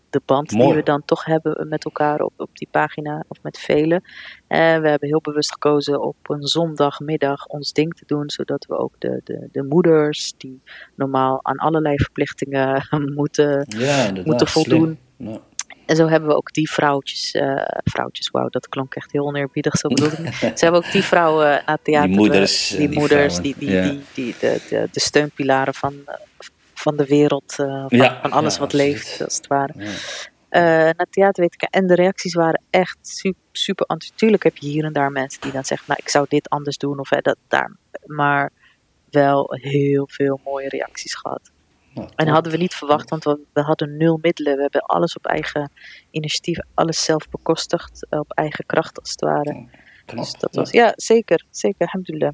[0.10, 0.68] de band Mooi.
[0.68, 4.04] die we dan toch hebben met elkaar op, op die pagina of met velen.
[4.48, 8.78] En we hebben heel bewust gekozen op een zondagmiddag ons ding te doen, zodat we
[8.78, 10.62] ook de, de, de moeders die
[10.96, 15.00] normaal aan allerlei verplichtingen moeten, ja, moeten voldoen.
[15.18, 15.40] Ja.
[15.90, 19.78] En zo hebben we ook die vrouwtjes, uh, vrouwtjes, wauw, dat klonk echt heel oneerbiedig,
[19.78, 22.10] zo bedoel ik Ze hebben ook die vrouwen naar het theater.
[22.10, 22.70] Die moeders.
[22.70, 25.94] Die, die moeders, die, die, die, die, de, de, de steunpilaren van,
[26.80, 29.74] van de wereld, uh, van, ja, van, alles ja, wat leeft, als het ware.
[29.76, 29.92] Ja.
[30.52, 30.62] Uh,
[30.98, 34.84] naar theater weet ik, en de reacties waren echt super, super Tuurlijk heb je hier
[34.84, 37.38] en daar mensen die dan zeggen, nou, ik zou dit anders doen of hè, dat
[37.48, 37.76] daar.
[38.06, 38.52] Maar
[39.10, 41.52] wel heel veel mooie reacties gehad.
[41.94, 44.56] Nou, en hadden we niet verwacht, want we, we, hadden nul middelen.
[44.56, 45.72] We hebben alles op eigen
[46.12, 49.68] initiatief, alles zelf bekostigd, op eigen kracht als het ware.
[50.06, 50.60] Knap, dus dat ja.
[50.60, 52.34] was, ja, zeker, zeker, alhamdulillah.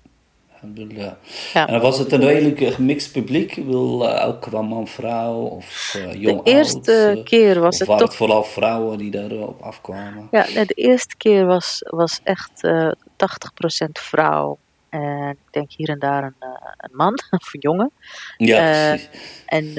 [1.53, 1.67] Ja.
[1.67, 3.55] En was het een redelijk gemixt publiek?
[3.55, 7.87] Ik wil ook qua man, vrouw of uh, jong, De eerste oud, keer was het
[7.87, 8.09] waren toch...
[8.09, 10.27] het vooral vrouwen die daarop afkwamen?
[10.31, 14.57] Ja, nee, de eerste keer was, was echt uh, 80% vrouw
[14.89, 16.35] en ik denk hier en daar een,
[16.77, 17.91] een man, of een jongen.
[18.37, 19.09] Ja, precies.
[19.45, 19.73] En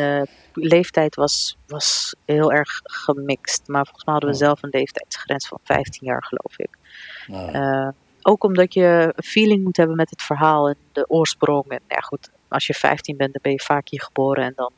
[0.56, 3.68] leeftijd was, was heel erg gemixt.
[3.68, 6.78] Maar volgens mij hadden we zelf een leeftijdsgrens van 15 jaar, geloof ik.
[7.26, 7.88] Nou, Uh,
[8.26, 11.68] ook omdat je een feeling moet hebben met het verhaal en de oorsprong.
[11.68, 14.44] En ja, goed, als je 15 bent, dan ben je vaak hier geboren.
[14.44, 14.72] En dan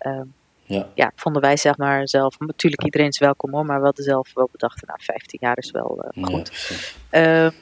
[0.00, 0.20] uh,
[0.62, 0.88] ja.
[0.94, 1.12] ja.
[1.16, 4.48] vonden wij zeg maar zelf, natuurlijk iedereen is welkom hoor, maar we hadden zelf wel
[4.52, 6.78] bedacht, nou 15 jaar is wel uh, goed.
[7.10, 7.52] Ja,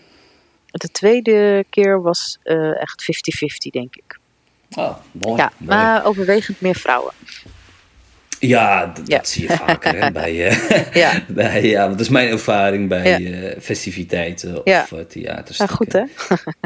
[0.78, 2.38] de tweede keer was
[2.74, 3.04] echt
[3.68, 4.18] 50-50, denk ik.
[4.76, 5.36] Oh, mooi.
[5.36, 5.76] Ja, mooi.
[5.76, 7.12] maar overwegend meer vrouwen.
[8.48, 9.24] Ja, dat Ja.
[9.24, 11.22] zie je vaker hè, bij, eh, Ja.
[11.28, 13.30] bij, ja, dat is mijn ervaring bij Ja.
[13.50, 14.82] eh, festiviteiten of Ja.
[14.90, 15.76] eh, Ja, theaterstukken.
[15.76, 16.04] goed hè?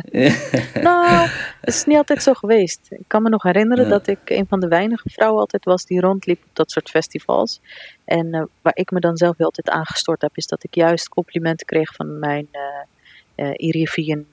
[0.83, 1.29] nou,
[1.61, 2.81] het is niet altijd zo geweest.
[2.89, 6.01] Ik kan me nog herinneren dat ik een van de weinige vrouwen altijd was die
[6.01, 7.61] rondliep op dat soort festivals.
[8.05, 11.67] En waar ik me dan zelf heel altijd aangestort heb, is dat ik juist complimenten
[11.67, 12.49] kreeg van mijn
[13.35, 14.27] eh Irivian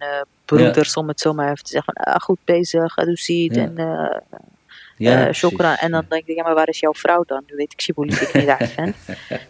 [0.46, 1.94] broeders, om het zo maar even te zeggen.
[1.96, 3.62] Van, ah, goed bezig, Adoucid Ja.
[3.62, 4.18] en eh
[4.98, 5.34] Ja.
[5.34, 5.80] Shokra.
[5.80, 7.44] En dan denk ik, ja, maar waar is jouw vrouw dan?
[7.48, 8.94] Nu weet ik Shibulitik niet daarvan.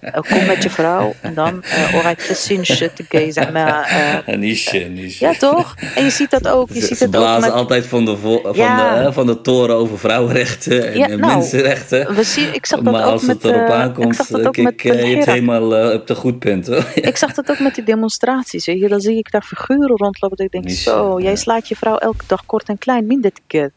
[0.01, 3.55] Uh, kom met je vrouw en dan uh, oraik gesinche te gezen.
[3.55, 5.25] Uh, niche, niche.
[5.25, 5.75] ja, toch?
[5.95, 6.67] En je ziet dat ook.
[6.67, 8.95] Je Ze, ziet ze het ook blazen met, altijd van de, van, Ja.
[8.95, 12.15] de, hè, van de toren over vrouwenrechten en, Ja, en nou, mensenrechten.
[12.15, 14.81] we zien, ik zag dat maar ook als met, het erop eh, aankomt, ik met
[14.81, 16.67] je het helemaal op de goed punt.
[16.67, 16.85] hoor.
[17.13, 18.65] Ik zag dat ook met die demonstraties.
[18.65, 18.87] Weet je.
[18.87, 20.37] Dan zie ik daar figuren rondlopen.
[20.37, 23.07] Dat ik denk, zo, jij slaat je vrouw elke dag kort en klein.
[23.07, 23.71] Minder te keer.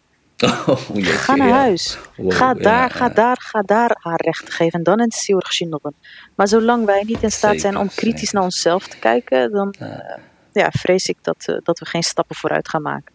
[0.45, 1.55] Oh, Ga naar ja.
[1.55, 1.99] huis.
[2.17, 4.73] Wow, ga daar, ga daar, ga daar haar rechten geven.
[4.79, 5.95] En dan in het Siorgshindelen.
[6.35, 10.01] Maar zolang wij niet in staat zijn om kritisch naar onszelf te kijken, dan Ja.
[10.01, 10.19] eh,
[10.53, 13.15] ja, vrees ik dat, eh, dat we geen stappen vooruit gaan maken.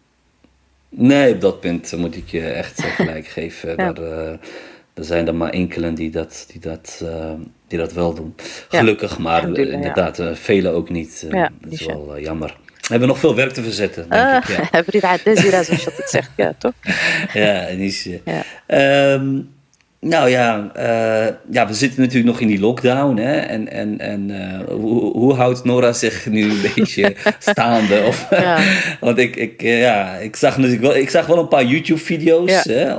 [0.88, 3.68] Nee, op dat punt moet ik je echt eh, gelijk geven.
[3.76, 3.92] Ja.
[3.92, 4.32] Daar, eh,
[4.94, 7.32] er zijn er maar enkelen die dat, die dat, eh,
[7.66, 8.34] die dat wel doen.
[8.70, 8.78] Ja.
[8.78, 9.72] Gelukkig, maar eh, ja.
[9.72, 11.26] inderdaad, eh, velen ook niet.
[11.30, 12.56] Eh, Ja, dat is wel eh, jammer.
[12.82, 14.56] We hebben nog veel werk te verzetten, denk Ah, ik.
[14.92, 15.32] Ja.
[15.50, 16.30] Zoals je dat zegt.
[16.36, 16.72] Ja, toch?
[17.32, 18.42] ja, en is, eh, Ja.
[18.66, 19.38] ehm,
[20.00, 23.16] nou ja, eh, ja, we zitten natuurlijk nog in die lockdown.
[23.16, 23.36] Hè?
[23.36, 28.02] En, en, en eh, hoe, hoe houdt Nora zich nu een beetje staande?
[28.06, 28.58] Of, Ja.
[29.00, 32.98] want ik, ik, ja, ik, zag natuurlijk wel, ik zag wel een paar YouTube-video's Ja.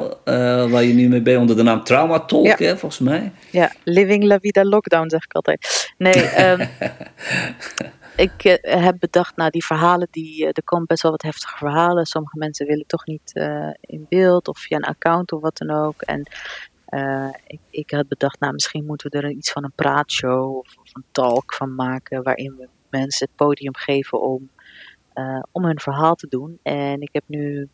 [0.68, 2.56] waar je nu mee bent onder de naam Trauma Talk, Ja.
[2.58, 3.32] hè, volgens mij.
[3.50, 5.92] Ja, living la vida lockdown zeg ik altijd.
[5.98, 6.66] Nee, ehm,
[8.16, 11.58] ik eh, heb bedacht, nou die verhalen, die, eh, er komen best wel wat heftige
[11.58, 12.06] verhalen.
[12.06, 15.72] Sommige mensen willen toch niet eh, in beeld of via een account of wat dan
[15.72, 16.02] ook.
[16.02, 16.24] En
[17.48, 20.96] ik, ik had bedacht, nou misschien moeten we er iets van een praatshow of, of
[20.96, 22.24] een talk van maken.
[22.24, 24.50] Waarin we mensen het podium geven om,
[25.52, 26.60] om hun verhaal te doen.
[26.64, 27.70] En ik heb nu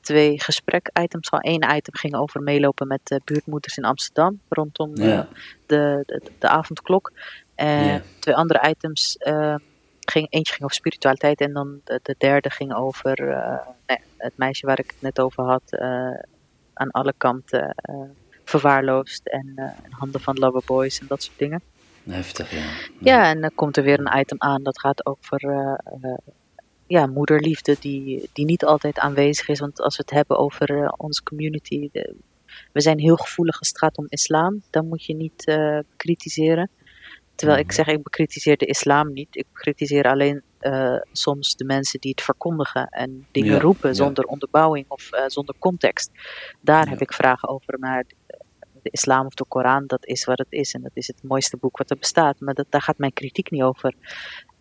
[0.00, 1.30] twee gesprek-items.
[1.30, 6.04] Al één item ging over meelopen met de buurtmoeders in Amsterdam rondom de,
[6.38, 7.12] de avondklok.
[7.58, 8.02] En Ja.
[8.18, 9.16] twee andere items.
[9.16, 9.54] eh,
[10.00, 14.32] ging, eentje ging over spiritualiteit en dan de, de derde ging over eh, nee, het
[14.36, 15.62] meisje waar ik het net over had.
[15.72, 16.20] eh,
[16.72, 17.74] aan alle kanten
[18.44, 21.62] verwaarloosd en handen van loverboys en dat soort dingen.
[22.04, 22.64] Heftig, ja.
[23.00, 25.40] Ja, en dan komt er weer een item aan dat gaat over
[26.86, 29.60] ja, moederliefde die, die niet altijd aanwezig is.
[29.60, 31.88] Want als we het hebben over uh, onze community,
[32.72, 34.62] we zijn heel gevoelig als het gaat om islam.
[34.70, 36.70] Dan moet je niet uh, kritiseren.
[37.38, 37.74] Terwijl ik mhm.
[37.74, 39.36] zeg, ik bekritiseer de islam niet.
[39.36, 44.84] Ik bekritiseer alleen uh, soms de mensen die het verkondigen en dingen roepen zonder onderbouwing
[44.88, 46.10] of uh, zonder context.
[46.60, 46.90] Daar ja.
[46.90, 47.78] heb ik vragen over.
[47.78, 48.04] Maar
[48.82, 50.74] de islam of de Koran, dat is wat het is.
[50.74, 52.40] En dat is het mooiste boek wat er bestaat.
[52.40, 53.94] Maar dat, daar gaat mijn kritiek niet over.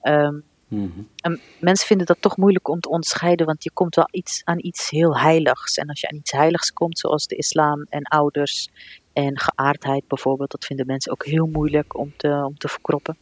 [0.02, 4.08] Um, Mm En mensen vinden dat toch moeilijk om te onderscheiden, want je komt wel
[4.12, 5.78] iets aan iets heel heiligs.
[5.78, 8.70] En als je aan iets heiligs komt, zoals de islam en ouders
[9.18, 13.18] en geaardheid bijvoorbeeld, dat vinden mensen ook heel moeilijk om te, om te verkroppen.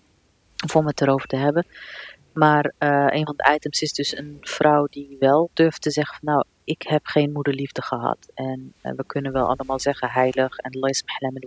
[0.63, 1.65] Of om het erover te hebben.
[2.33, 6.17] Maar uh, een van de items is dus een vrouw die wel durft te zeggen:
[6.19, 8.17] van, Nou, ik heb geen moederliefde gehad.
[8.33, 10.79] En uh, we kunnen wel allemaal zeggen heilig en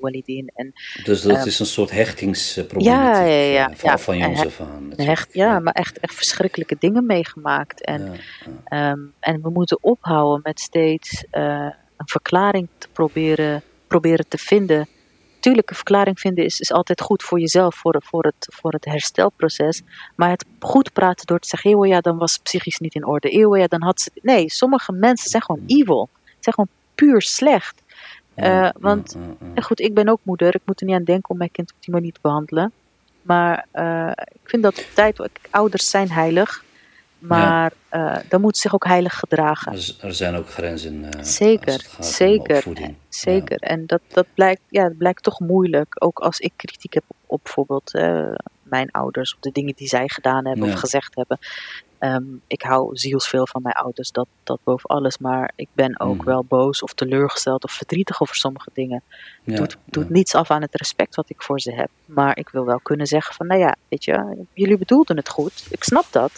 [0.00, 0.50] walidin.
[0.54, 0.72] En,
[1.04, 4.60] dus dat um, is een soort hechtingsprobleem ja, ja, ja, van, ja, van jongs af
[4.60, 4.92] aan.
[4.96, 7.84] Hecht, ja, maar echt, echt verschrikkelijke dingen meegemaakt.
[7.84, 8.12] En,
[8.70, 14.38] ja, um, en we moeten ophouden met steeds uh, een verklaring te proberen, proberen te
[14.38, 14.88] vinden
[15.40, 18.84] Tuurlijk, een verklaring vinden is, is altijd goed voor jezelf, voor, voor, het, voor het
[18.84, 19.82] herstelproces.
[20.16, 23.34] Maar het goed praten door te zeggen, eeuw ja, dan was psychisch niet in orde.
[23.34, 24.10] Eeuw ja, dan had ze...
[24.22, 26.08] Nee, sommige mensen zijn gewoon evil.
[26.40, 27.82] Zijn gewoon puur slecht.
[28.36, 29.16] Uh, want,
[29.54, 30.54] en goed, ik ben ook moeder.
[30.54, 32.72] Ik moet er niet aan denken om mijn kind op die manier te behandelen.
[33.22, 36.64] Maar uh, ik vind dat de tijd, ouders zijn heilig.
[37.18, 38.16] Maar ja.
[38.16, 39.72] uh, dan moet zich ook heilig gedragen.
[40.00, 40.94] Er zijn ook grenzen.
[40.94, 42.64] Uh, zeker, zeker.
[43.08, 43.56] zeker.
[43.60, 43.68] Ja.
[43.68, 46.04] En dat, dat, blijkt, ja, dat blijkt toch moeilijk.
[46.04, 49.88] Ook als ik kritiek heb op, op bijvoorbeeld uh, mijn ouders, op de dingen die
[49.88, 50.72] zij gedaan hebben ja.
[50.72, 51.38] of gezegd hebben.
[52.00, 55.18] Um, ik hou zielsveel van mijn ouders, dat, dat boven alles.
[55.18, 56.24] Maar ik ben ook mm.
[56.24, 59.02] wel boos of teleurgesteld of verdrietig over sommige dingen.
[59.44, 61.88] Doet, doet niets af aan het respect wat ik voor ze heb.
[62.04, 65.66] Maar ik wil wel kunnen zeggen van, nou ja, weet je, jullie bedoelden het goed.
[65.70, 66.32] Ik snap dat.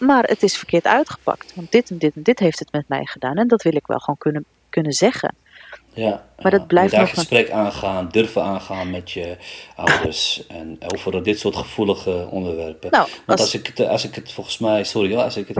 [0.00, 1.54] Maar het is verkeerd uitgepakt.
[1.54, 3.36] Want dit en dit en dit heeft het met mij gedaan.
[3.36, 5.34] En dat wil ik wel gewoon kunnen, kunnen zeggen.
[6.00, 7.54] Ja, maar dat blijft daar nog gesprek een...
[7.54, 9.36] aangaan, durven aangaan met je
[9.76, 12.90] ouders en over dit soort gevoelige onderwerpen.
[12.90, 13.54] Nou, Want als...
[13.54, 15.56] ik het, als ik het volgens mij, sorry, als ik het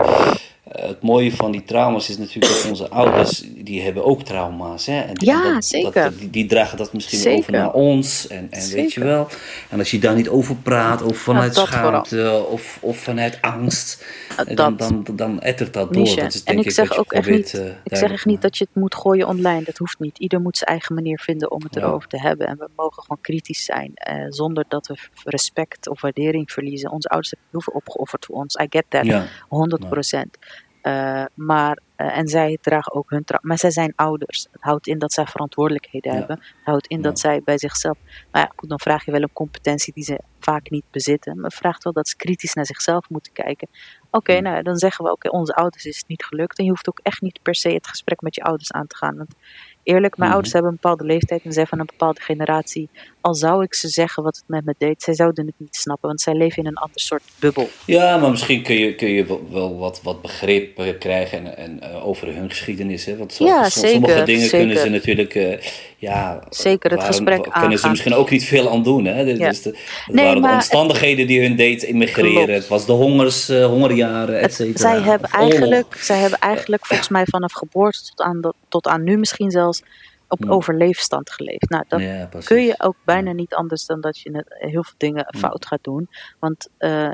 [0.63, 4.85] eh, het mooie van die trauma's is natuurlijk dat onze ouders, die hebben ook trauma's.
[4.85, 5.01] Hè?
[5.01, 6.03] En die, ja, dat, zeker.
[6.03, 7.39] Dat, die, die, dragen dat misschien zeker.
[7.39, 8.27] over naar ons.
[8.27, 9.27] En, en weet je wel.
[9.69, 14.05] En als je daar niet over praat, of vanuit schaamte, of, of vanuit angst,
[14.53, 16.15] dan, dan, dan ettert dat door.
[16.15, 18.57] Dat is, en ik, ik zeg ook echt niet, uh, ik zeg echt niet dat
[18.57, 19.63] je het moet gooien online.
[19.63, 20.19] Dat hoeft niet.
[20.31, 21.81] Ieder moet zijn eigen manier vinden om het ja.
[21.81, 22.47] erover te hebben.
[22.47, 26.91] En we mogen gewoon kritisch zijn, uh, zonder dat we respect of waardering verliezen.
[26.91, 28.55] Onze ouders hebben heel veel opgeofferd voor ons.
[28.55, 29.25] I get that, ja.
[29.47, 30.37] 100 procent.
[30.83, 33.47] Uh, maar, uh, en zij dragen ook hun trauma.
[33.47, 34.47] Maar zij zijn ouders.
[34.51, 36.17] Het houdt in dat zij verantwoordelijkheden ja.
[36.17, 36.37] hebben.
[36.39, 37.03] Het houdt in ja.
[37.03, 37.97] dat zij bij zichzelf.
[38.31, 41.39] Maar ja, goed, dan vraag je wel een competentie die ze vaak niet bezitten.
[41.39, 43.67] Maar vraagt wel dat ze kritisch naar zichzelf moeten kijken.
[44.05, 44.43] Oké, okay, mm.
[44.43, 46.57] nou dan zeggen we: oké, okay, onze ouders is het niet gelukt.
[46.57, 48.95] En je hoeft ook echt niet per se het gesprek met je ouders aan te
[48.95, 49.17] gaan.
[49.17, 49.35] Want
[49.83, 50.33] eerlijk, mijn mm.
[50.33, 52.89] ouders hebben een bepaalde leeftijd en zijn van een bepaalde generatie.
[53.21, 56.07] Al zou ik ze zeggen wat het met me deed, zij zouden het niet snappen,
[56.07, 57.69] want zij leven in een ander soort bubbel.
[57.85, 62.07] Ja, maar misschien kun je, kun je wel wat, wat begrip krijgen en, en uh,
[62.07, 63.05] over hun geschiedenis.
[63.05, 63.17] Hè?
[63.17, 64.57] Want zo, ja, sommige zeker, dingen zeker.
[64.57, 65.35] kunnen ze natuurlijk.
[65.35, 65.57] Uh,
[66.01, 67.61] ja, zeker het gesprek aan.
[67.61, 69.05] Kunnen ze misschien ook niet veel aan doen.
[69.05, 69.21] Hè?
[69.21, 69.49] Ja.
[69.49, 72.33] Dus de, het nee, waren de omstandigheden die hun deed immigreren.
[72.33, 72.51] Klopt.
[72.51, 74.89] Het was de hongers, uh, hongerjaren, et cetera.
[74.89, 79.03] Zij hebben, eigenlijk, zij hebben eigenlijk volgens mij vanaf geboorte tot aan, de, tot aan
[79.03, 79.81] nu misschien zelfs
[80.27, 80.51] op Hmm.
[80.51, 81.69] overleefstand geleefd.
[81.69, 82.47] Nou, Ja, precies.
[82.47, 85.39] kun je ook bijna niet anders dan dat je heel veel dingen Hmm.
[85.39, 86.09] fout gaat doen.
[86.39, 87.09] Want eh,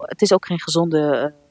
[0.00, 1.43] het is ook geen gezonde eh,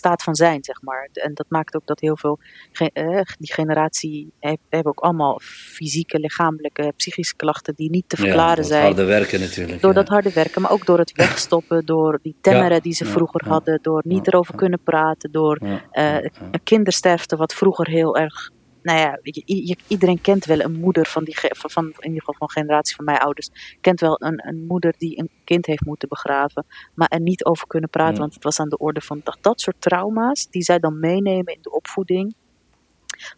[0.00, 1.08] staat van zijn, zeg maar.
[1.12, 2.38] En dat maakt ook dat heel veel,
[2.72, 8.22] eh, die generatie heeft, hebben ook allemaal fysieke, lichamelijke, psychische klachten die niet te Ja,
[8.22, 8.82] verklaren dat zijn.
[8.82, 9.80] harde werken natuurlijk.
[9.80, 9.96] Door ja.
[9.96, 13.48] dat harde werken, maar ook door het wegstoppen, door die temmeren Ja, die ze vroeger
[13.48, 15.58] hadden, door niet erover kunnen praten, door
[15.90, 18.50] een kindersterfte, wat vroeger heel erg.
[18.82, 22.34] Nou ja, je, je- iedereen kent wel een moeder van die, van, in ieder geval
[22.38, 25.84] van de generatie van mijn ouders, kent wel een, een moeder die een kind heeft
[25.84, 28.20] moeten begraven, maar er niet over kunnen praten, Ja.
[28.20, 31.54] want het was aan de orde van dat, dat soort trauma's die zij dan meenemen
[31.54, 32.34] in de opvoeding,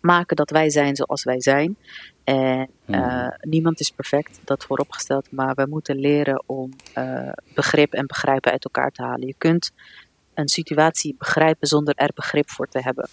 [0.01, 1.77] maken dat wij zijn zoals wij zijn.
[2.25, 8.07] En eh, niemand is perfect, dat vooropgesteld, maar we moeten leren om eh, begrip en
[8.07, 9.27] begrijpen uit elkaar te halen.
[9.27, 9.71] Je kunt
[10.35, 13.09] een situatie begrijpen zonder er begrip voor te hebben.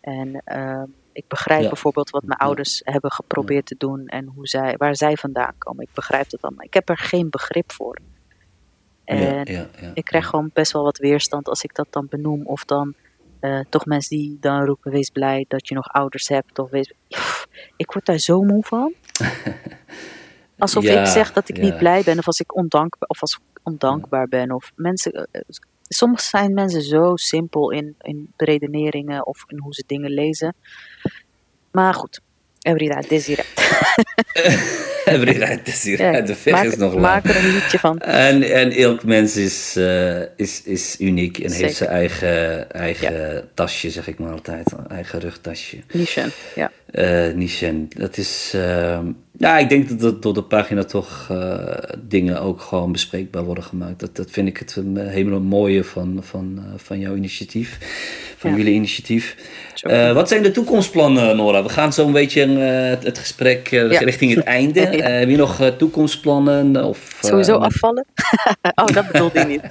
[0.00, 0.82] En eh,
[1.18, 1.68] ik begrijp Ja.
[1.68, 2.46] bijvoorbeeld wat mijn Ja.
[2.46, 5.82] ouders hebben geprobeerd te doen en hoe zij, waar zij vandaan komen.
[5.84, 6.64] Ik begrijp dat allemaal.
[6.64, 7.98] Ik heb er geen begrip voor.
[9.04, 9.90] En Ja, ja, ja.
[9.94, 12.46] ik krijg gewoon best wel wat weerstand als ik dat dan benoem.
[12.46, 12.94] Of dan
[13.40, 16.58] eh, toch mensen die dan roepen: wees blij dat je nog ouders hebt.
[16.58, 16.92] Of wees.
[17.08, 17.46] Pff,
[17.76, 18.92] ik word daar zo moe van.
[20.58, 21.62] Alsof Ja, ik zeg dat ik ja.
[21.62, 24.50] niet blij ben, of als ik ondankbaar, of als ik ondankbaar ben.
[24.52, 25.12] Of mensen.
[25.30, 25.40] eh,
[25.90, 30.54] soms zijn mensen zo simpel in, in beredeneringen of in hoe ze dingen lezen.
[31.78, 32.20] Maar goed,
[32.62, 33.44] every desire.
[35.14, 36.22] every right desire.
[36.22, 37.02] de weg is nog lang.
[37.02, 38.00] Maak er een liedje van.
[38.00, 41.64] En, en elk mens is, uh, is, is uniek en Zeker.
[41.64, 43.42] heeft zijn eigen, eigen ja.
[43.54, 44.74] tasje, zeg ik maar altijd.
[44.88, 45.78] Eigen rugtasje.
[45.92, 46.70] Nishan, ja.
[46.92, 47.70] Uh.
[47.88, 48.52] Dat is...
[48.56, 48.98] Uh,
[49.38, 51.58] ja, ik denk dat, dat door de pagina toch uh,
[51.98, 54.00] dingen ook gewoon bespreekbaar worden gemaakt.
[54.00, 57.78] Dat, dat vind ik het een hele mooie van, van, van jouw initiatief.
[58.36, 58.56] Van ja.
[58.56, 59.36] jullie initiatief.
[60.14, 61.62] Wat zijn de toekomstplannen, Nora?
[61.62, 63.86] We gaan zo'n beetje uh, het gesprek ja.
[63.86, 64.80] richting het einde.
[65.20, 66.84] heb je nog toekomstplannen?
[66.84, 68.06] Of, Sowieso afvallen?
[68.82, 69.62] oh, dat bedoelde je niet.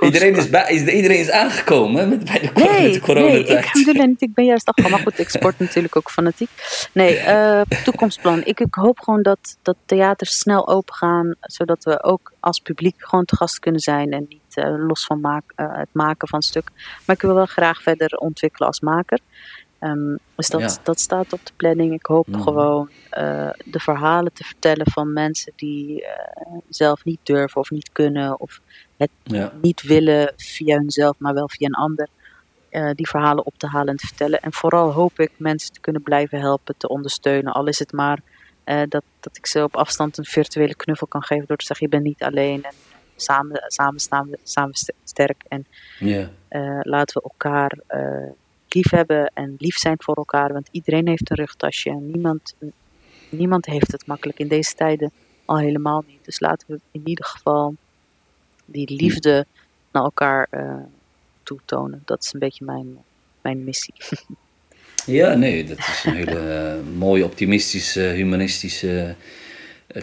[0.00, 0.36] iedereen,
[0.68, 3.48] is iedereen is aangekomen met, bij de, nee, met de coronatijd.
[3.48, 4.22] Nee, ik niet.
[4.22, 4.96] Ik ben juist afgevallen.
[4.96, 6.50] Maar goed, ik sport natuurlijk ook fanatiek.
[6.92, 7.20] Nee,
[7.84, 8.44] toekomstplan.
[8.44, 11.34] Ik, ik, hoop gewoon dat, dat theaters snel open gaan.
[11.40, 14.10] Zodat we ook als publiek gewoon te gast kunnen zijn.
[14.12, 16.70] En niet los van maak, het maken van stuk.
[17.06, 19.18] Maar ik wil wel graag verder ontwikkelen als maker.
[19.80, 20.76] Um, dus dat, ja.
[20.82, 21.92] dat staat op de planning.
[21.92, 22.42] Ik hoop mm.
[22.42, 26.08] gewoon uh, de verhalen te vertellen van mensen die uh,
[26.68, 28.60] zelf niet durven of niet kunnen of
[28.96, 29.52] het ja.
[29.60, 32.08] niet willen via hunzelf, maar wel via een ander.
[32.70, 34.40] Uh, die verhalen op te halen en te vertellen.
[34.40, 37.52] En vooral hoop ik mensen te kunnen blijven helpen, te ondersteunen.
[37.52, 38.20] Al is het maar
[38.88, 41.92] dat, dat ik ze op afstand een virtuele knuffel kan geven door te zeggen: Je
[41.92, 42.64] bent niet alleen.
[42.64, 42.72] En
[43.16, 45.44] samen, samen staan we samen sterk.
[45.48, 45.66] En
[45.98, 46.28] yeah.
[46.50, 47.78] uh, laten we elkaar
[48.68, 50.52] lief hebben en lief zijn voor elkaar.
[50.52, 52.54] Want iedereen heeft een rugtasje en niemand,
[53.28, 55.12] niemand heeft het makkelijk in deze tijden
[55.44, 56.24] al helemaal niet.
[56.24, 57.74] Dus laten we in ieder geval
[58.64, 59.46] die liefde
[59.92, 60.48] naar elkaar
[61.48, 62.02] toetonen.
[62.04, 62.98] Dat is een beetje mijn,
[63.42, 63.94] mijn missie.
[65.06, 69.14] Ja, nee, dat is een hele mooie, optimistische, humanistische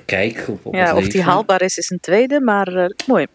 [0.06, 1.10] kijk op, op ja, of leven.
[1.10, 3.26] die haalbaar is, is een tweede, maar uh, mooi.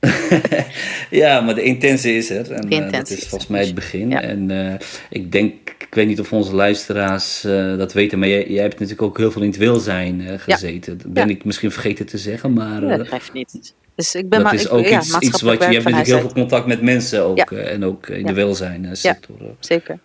[1.22, 2.52] ja, maar de intentie is er.
[2.52, 4.10] En uh, dat is volgens mij het begin.
[4.10, 4.20] Ja.
[4.20, 4.74] En uh,
[5.10, 7.40] ik denk, ik weet niet of onze luisteraars
[7.76, 10.92] dat weten, maar jij, jij, hebt natuurlijk ook heel veel in het welzijn gezeten.
[10.92, 11.02] Ja.
[11.02, 12.84] Dat ben ik misschien vergeten te zeggen, maar...
[12.84, 13.74] Ja, dat geeft niet.
[13.94, 15.84] Dus ik ben dat maar, is ik, ook ja, iets, iets wat je, je hebt
[15.84, 17.50] natuurlijk heel veel contact met mensen ook.
[17.50, 19.36] en ook in de welzijnsector.
[19.38, 19.98] Ja, zeker.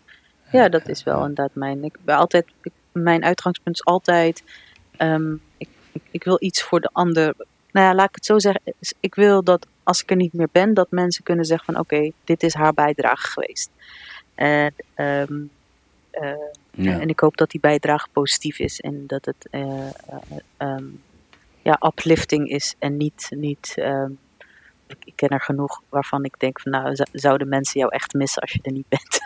[0.51, 1.83] Ja, dat is wel inderdaad mijn...
[1.83, 4.43] Ik ben altijd, ik, mijn uitgangspunt is altijd...
[4.97, 7.33] Um, ik, ik, ik, wil iets voor de ander.
[7.71, 8.61] Nou ja, laat ik het zo zeggen.
[8.99, 11.95] Ik wil dat als ik er niet meer ben, dat mensen kunnen zeggen van oké,
[11.95, 13.69] okay, dit is haar bijdrage geweest.
[14.35, 15.49] En, um,
[16.13, 16.31] uh,
[16.71, 16.99] ja.
[16.99, 19.89] en ik hoop dat die bijdrage positief is en dat het uh,
[20.57, 21.01] um,
[21.69, 24.19] ja, uplifting is en niet, niet um,
[24.87, 28.51] ik, ken er genoeg waarvan ik denk van nou, zouden mensen jou echt missen als
[28.51, 29.19] je er niet bent.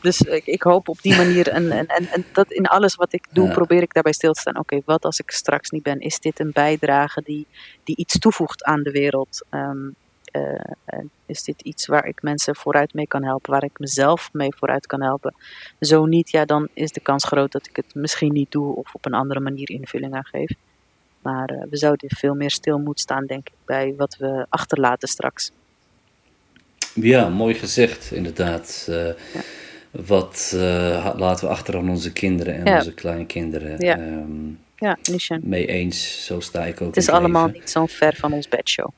[0.00, 3.12] dus ik, ik, hoop op die manier en, en, en, en, dat in alles wat
[3.12, 3.52] ik doe, ja.
[3.52, 4.58] probeer ik daarbij stil te staan.
[4.58, 6.00] Oké, okay, wat als ik straks niet ben?
[6.00, 7.46] Is dit een bijdrage die,
[7.84, 9.44] die iets toevoegt aan de wereld?
[9.50, 9.94] Um,
[10.32, 14.54] uh, is dit iets waar ik mensen vooruit mee kan helpen, waar ik mezelf mee
[14.56, 15.34] vooruit kan helpen?
[15.80, 18.94] Zo niet, ja, dan is de kans groot dat ik het misschien niet doe of
[18.94, 20.50] op een andere manier invulling aan geef.
[21.26, 25.08] Maar uh, we zouden veel meer stil moeten staan, denk ik, bij wat we achterlaten
[25.08, 25.50] straks.
[26.94, 28.86] Ja, mooi gezegd, inderdaad.
[28.90, 29.14] Uh, ja.
[29.90, 32.76] Wat uh, laten we achter aan onze kinderen en ja.
[32.76, 33.78] onze kleinkinderen?
[33.78, 35.40] Ja, um, ja Nishan.
[35.42, 36.86] Mee eens, zo sta ik ook.
[36.86, 38.88] Het is allemaal niet zo ver van ons bedshow.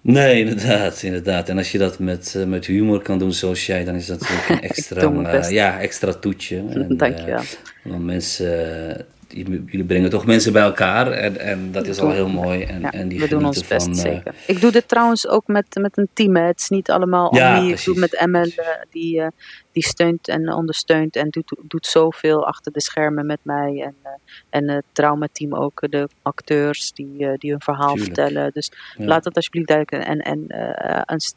[0.00, 1.48] Nee, inderdaad, inderdaad.
[1.48, 4.20] En als je dat met, uh, met humor kan doen zoals jij, dan is dat
[4.20, 6.62] natuurlijk een extra, ja, extra toetje.
[6.96, 7.42] Dank je wel.
[7.82, 12.62] Want mensen jullie brengen toch mensen bij elkaar en, en dat is al heel mooi.
[12.62, 14.34] En, ja, en die we doen ons best, van, zeker.
[14.46, 16.36] Ik doe dit trouwens ook met, met een team.
[16.36, 16.42] Hè.
[16.42, 17.72] Het is niet allemaal ja, Annie.
[17.72, 19.26] Ik doe met Emel, uh, die, uh,
[19.72, 23.82] die steunt en ondersteunt en doet, doet zoveel achter de schermen met mij.
[23.82, 24.10] En, uh,
[24.50, 28.16] en het traumateam ook, de acteurs die, die hun verhaal Tuurlijk.
[28.16, 28.50] vertellen.
[28.52, 29.04] Dus ja.
[29.04, 30.06] laat dat alsjeblieft duidelijk.
[30.06, 30.46] En, en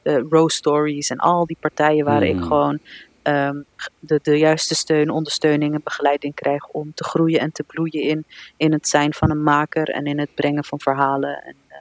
[0.04, 2.38] uh, Rose Stories en al die partijen waar mm.
[2.38, 2.80] ik gewoon
[3.28, 3.66] um,
[4.00, 8.26] de, de juiste steun, ondersteuning en begeleiding krijg om te groeien en te bloeien in,
[8.58, 11.44] in het zijn van een maker en in het brengen van verhalen.
[11.44, 11.76] En, uh,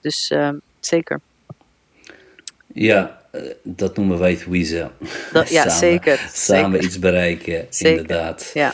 [0.00, 0.48] dus uh,
[0.80, 1.20] zeker.
[2.66, 3.20] Ja,
[3.62, 4.38] dat noemen wij.
[5.32, 6.28] Dat, ja, samen, zeker.
[6.32, 6.86] Samen zeker.
[6.86, 8.00] iets bereiken, zeker.
[8.00, 8.50] inderdaad.
[8.54, 8.72] Ja.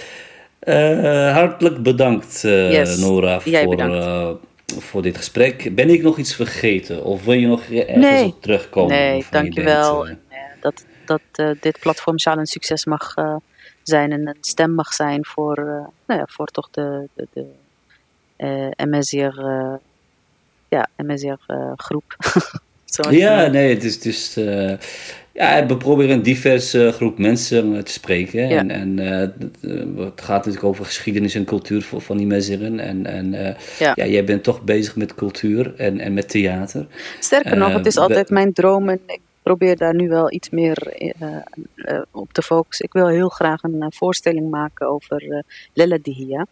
[0.65, 2.99] Uh, hartelijk bedankt, uh, yes.
[2.99, 4.31] Nora, voor, uh,
[4.79, 5.75] voor dit gesprek.
[5.75, 7.05] Ben ik nog iets vergeten?
[7.05, 8.25] Of wil je nog ergens nee.
[8.25, 8.97] op terugkomen?
[8.97, 10.07] Nee, dankjewel.
[10.09, 10.17] Je
[10.61, 13.37] dat, dat uh, dit platform zou een succes mag uh,
[13.83, 15.65] zijn en een stem mag zijn voor, uh,
[16.07, 17.47] nou ja, voor toch de, de, de
[18.87, 19.41] MSR,
[20.69, 22.17] ja, MSR groep.
[23.11, 24.35] ja, nee, het is, het is
[25.33, 28.49] Ja, we proberen een diverse groep mensen te spreken.
[28.49, 28.99] En, en
[29.97, 32.81] het gaat natuurlijk over geschiedenis en cultuur van die mensen.
[32.81, 33.33] En, en
[33.79, 33.93] ja.
[33.95, 34.07] ja.
[34.07, 36.87] jij bent toch bezig met cultuur en, en met theater.
[37.21, 40.97] Sterker nog, het is altijd mijn droom en ik probeer daar nu wel iets meer
[42.11, 42.85] op te focussen.
[42.85, 46.47] Ik wil heel graag een voorstelling maken over Lella Dihia.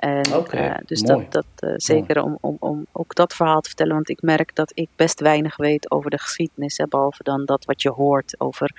[0.00, 0.22] En,
[0.54, 4.08] uh, dus dat, dat uh, zeker om, om, om ook dat verhaal te vertellen, want
[4.08, 7.82] ik merk dat ik best weinig weet over de geschiedenis, hè, behalve dan dat wat
[7.82, 8.70] je hoort over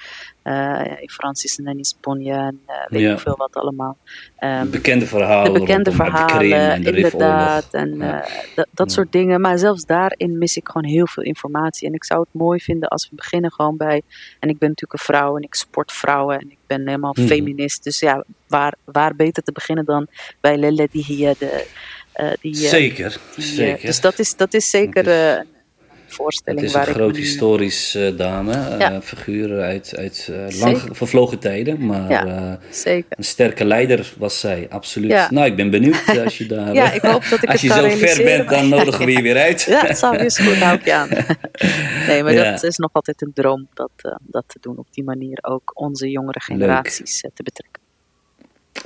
[0.44, 3.14] uh, Francis en Denis Ponje en weet ja.
[3.14, 3.98] ik veel wat allemaal.
[4.39, 5.54] Um, bekende verhalen.
[5.54, 7.68] De bekende verhalen, en de inderdaad.
[7.72, 8.26] En ja.
[8.72, 9.42] dat, soort dingen.
[9.42, 11.88] Maar zelfs daarin mis ik gewoon heel veel informatie.
[11.88, 14.02] En ik zou het mooi vinden als we beginnen gewoon bij,
[14.39, 17.28] en ik ben natuurlijk een vrouw en ik sport vrouwen en ik ben helemaal mm.
[17.28, 17.84] feminist.
[17.84, 20.08] Dus ja, waar, waar beter te beginnen dan
[20.39, 21.66] bij Lele die hier de.
[22.16, 23.86] Uh, die, zeker, die, zeker.
[23.86, 25.06] Dus dat is, dat is zeker
[26.12, 26.62] voorstelling.
[26.62, 29.01] Het is een groot historisch uh, dame, ja.
[29.01, 31.86] figuur uit, uit lang vervlogen tijden.
[31.86, 33.18] Maar ja, zeker.
[33.18, 35.12] een sterke leider was zij, absoluut.
[35.12, 35.32] Ja.
[35.32, 36.74] Nou, ik ben benieuwd als je daar.
[36.74, 39.38] ja, ik hoop dat ik als je zo ver bent, dan nodigen we je weer
[39.38, 39.62] uit.
[39.70, 41.09] ja, het zou eens goed, hou ik je aan.
[42.07, 43.91] nee, maar dat is nog altijd een droom, dat,
[44.22, 45.38] dat te doen op die manier.
[45.41, 47.36] Ook onze jongere generaties Leuk.
[47.36, 47.80] te betrekken.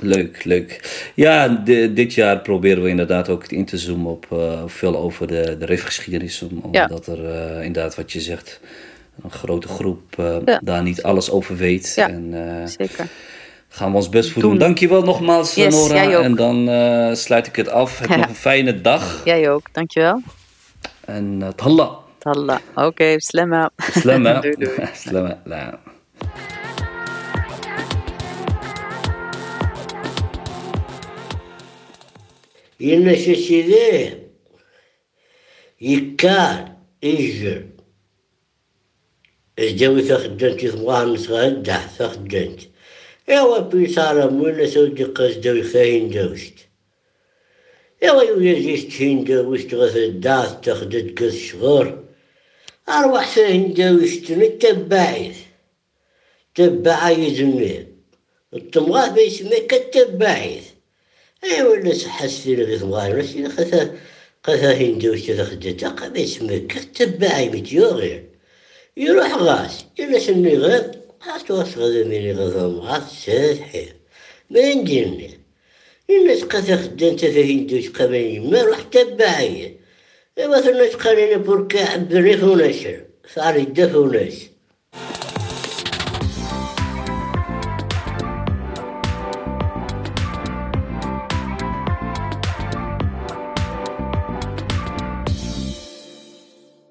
[0.00, 1.00] Leuk, leuk.
[1.14, 1.48] Ja,
[1.90, 5.64] dit jaar proberen we inderdaad ook in te zoomen op uh, veel over de, de
[5.64, 6.46] riffgeschiedenis.
[6.62, 8.60] Omdat er uh, inderdaad, wat je zegt,
[9.22, 10.60] een grote groep uh, ja.
[10.64, 11.92] daar niet alles over weet.
[11.96, 13.06] Ja, en, zeker.
[13.68, 14.50] Gaan we ons best voor doen.
[14.50, 14.60] doen.
[14.60, 16.22] Dankjewel nogmaals, yes, Nora.
[16.22, 16.66] En dan
[17.16, 17.98] sluit ik het af.
[17.98, 19.20] Heb nog een fijne dag.
[19.24, 20.22] Jij ook, dankjewel.
[21.06, 21.90] En uh, talla.
[22.18, 23.70] Talla, oké, okay, slemma.
[23.76, 24.40] Slemma.
[24.40, 24.88] doei, doei.
[25.04, 25.38] slemma.
[32.80, 34.30] ينششيليه
[35.80, 36.72] يكار
[37.04, 37.66] إجر
[39.58, 42.60] الجوي ثخدنت يثمغاها مسغاها الدح ثخدنت
[43.28, 46.66] إيوا بي صار مولا سو قاس دوي خاين دوشت
[48.02, 52.04] يا إيوا يوجيشت هين دوشت غث الداث تخدد كث شغور.
[52.88, 55.38] أروح فاهن دوشت نتبعيث
[56.54, 57.40] تبعيث.
[57.40, 57.86] نيب
[58.54, 60.75] التمغاه بيسميك التبعيث.
[61.46, 63.94] ايوا الناس حاس في لغي ثوار ماشي خاصها
[64.44, 68.24] خثا هندوس كذا خدتا قبيس مكة تبعي غير
[68.96, 70.94] يروح غاس إلا سمي غاب
[71.26, 73.86] غاس واسغد مني غضم غاس ساتحي
[74.50, 75.30] ما نديرني
[76.10, 79.76] الناس خدام تا تفا هندوس قبيل يما روح تبعي.
[80.38, 84.34] إيوا الناس قالين بركا عبري صار فعلي دفوناش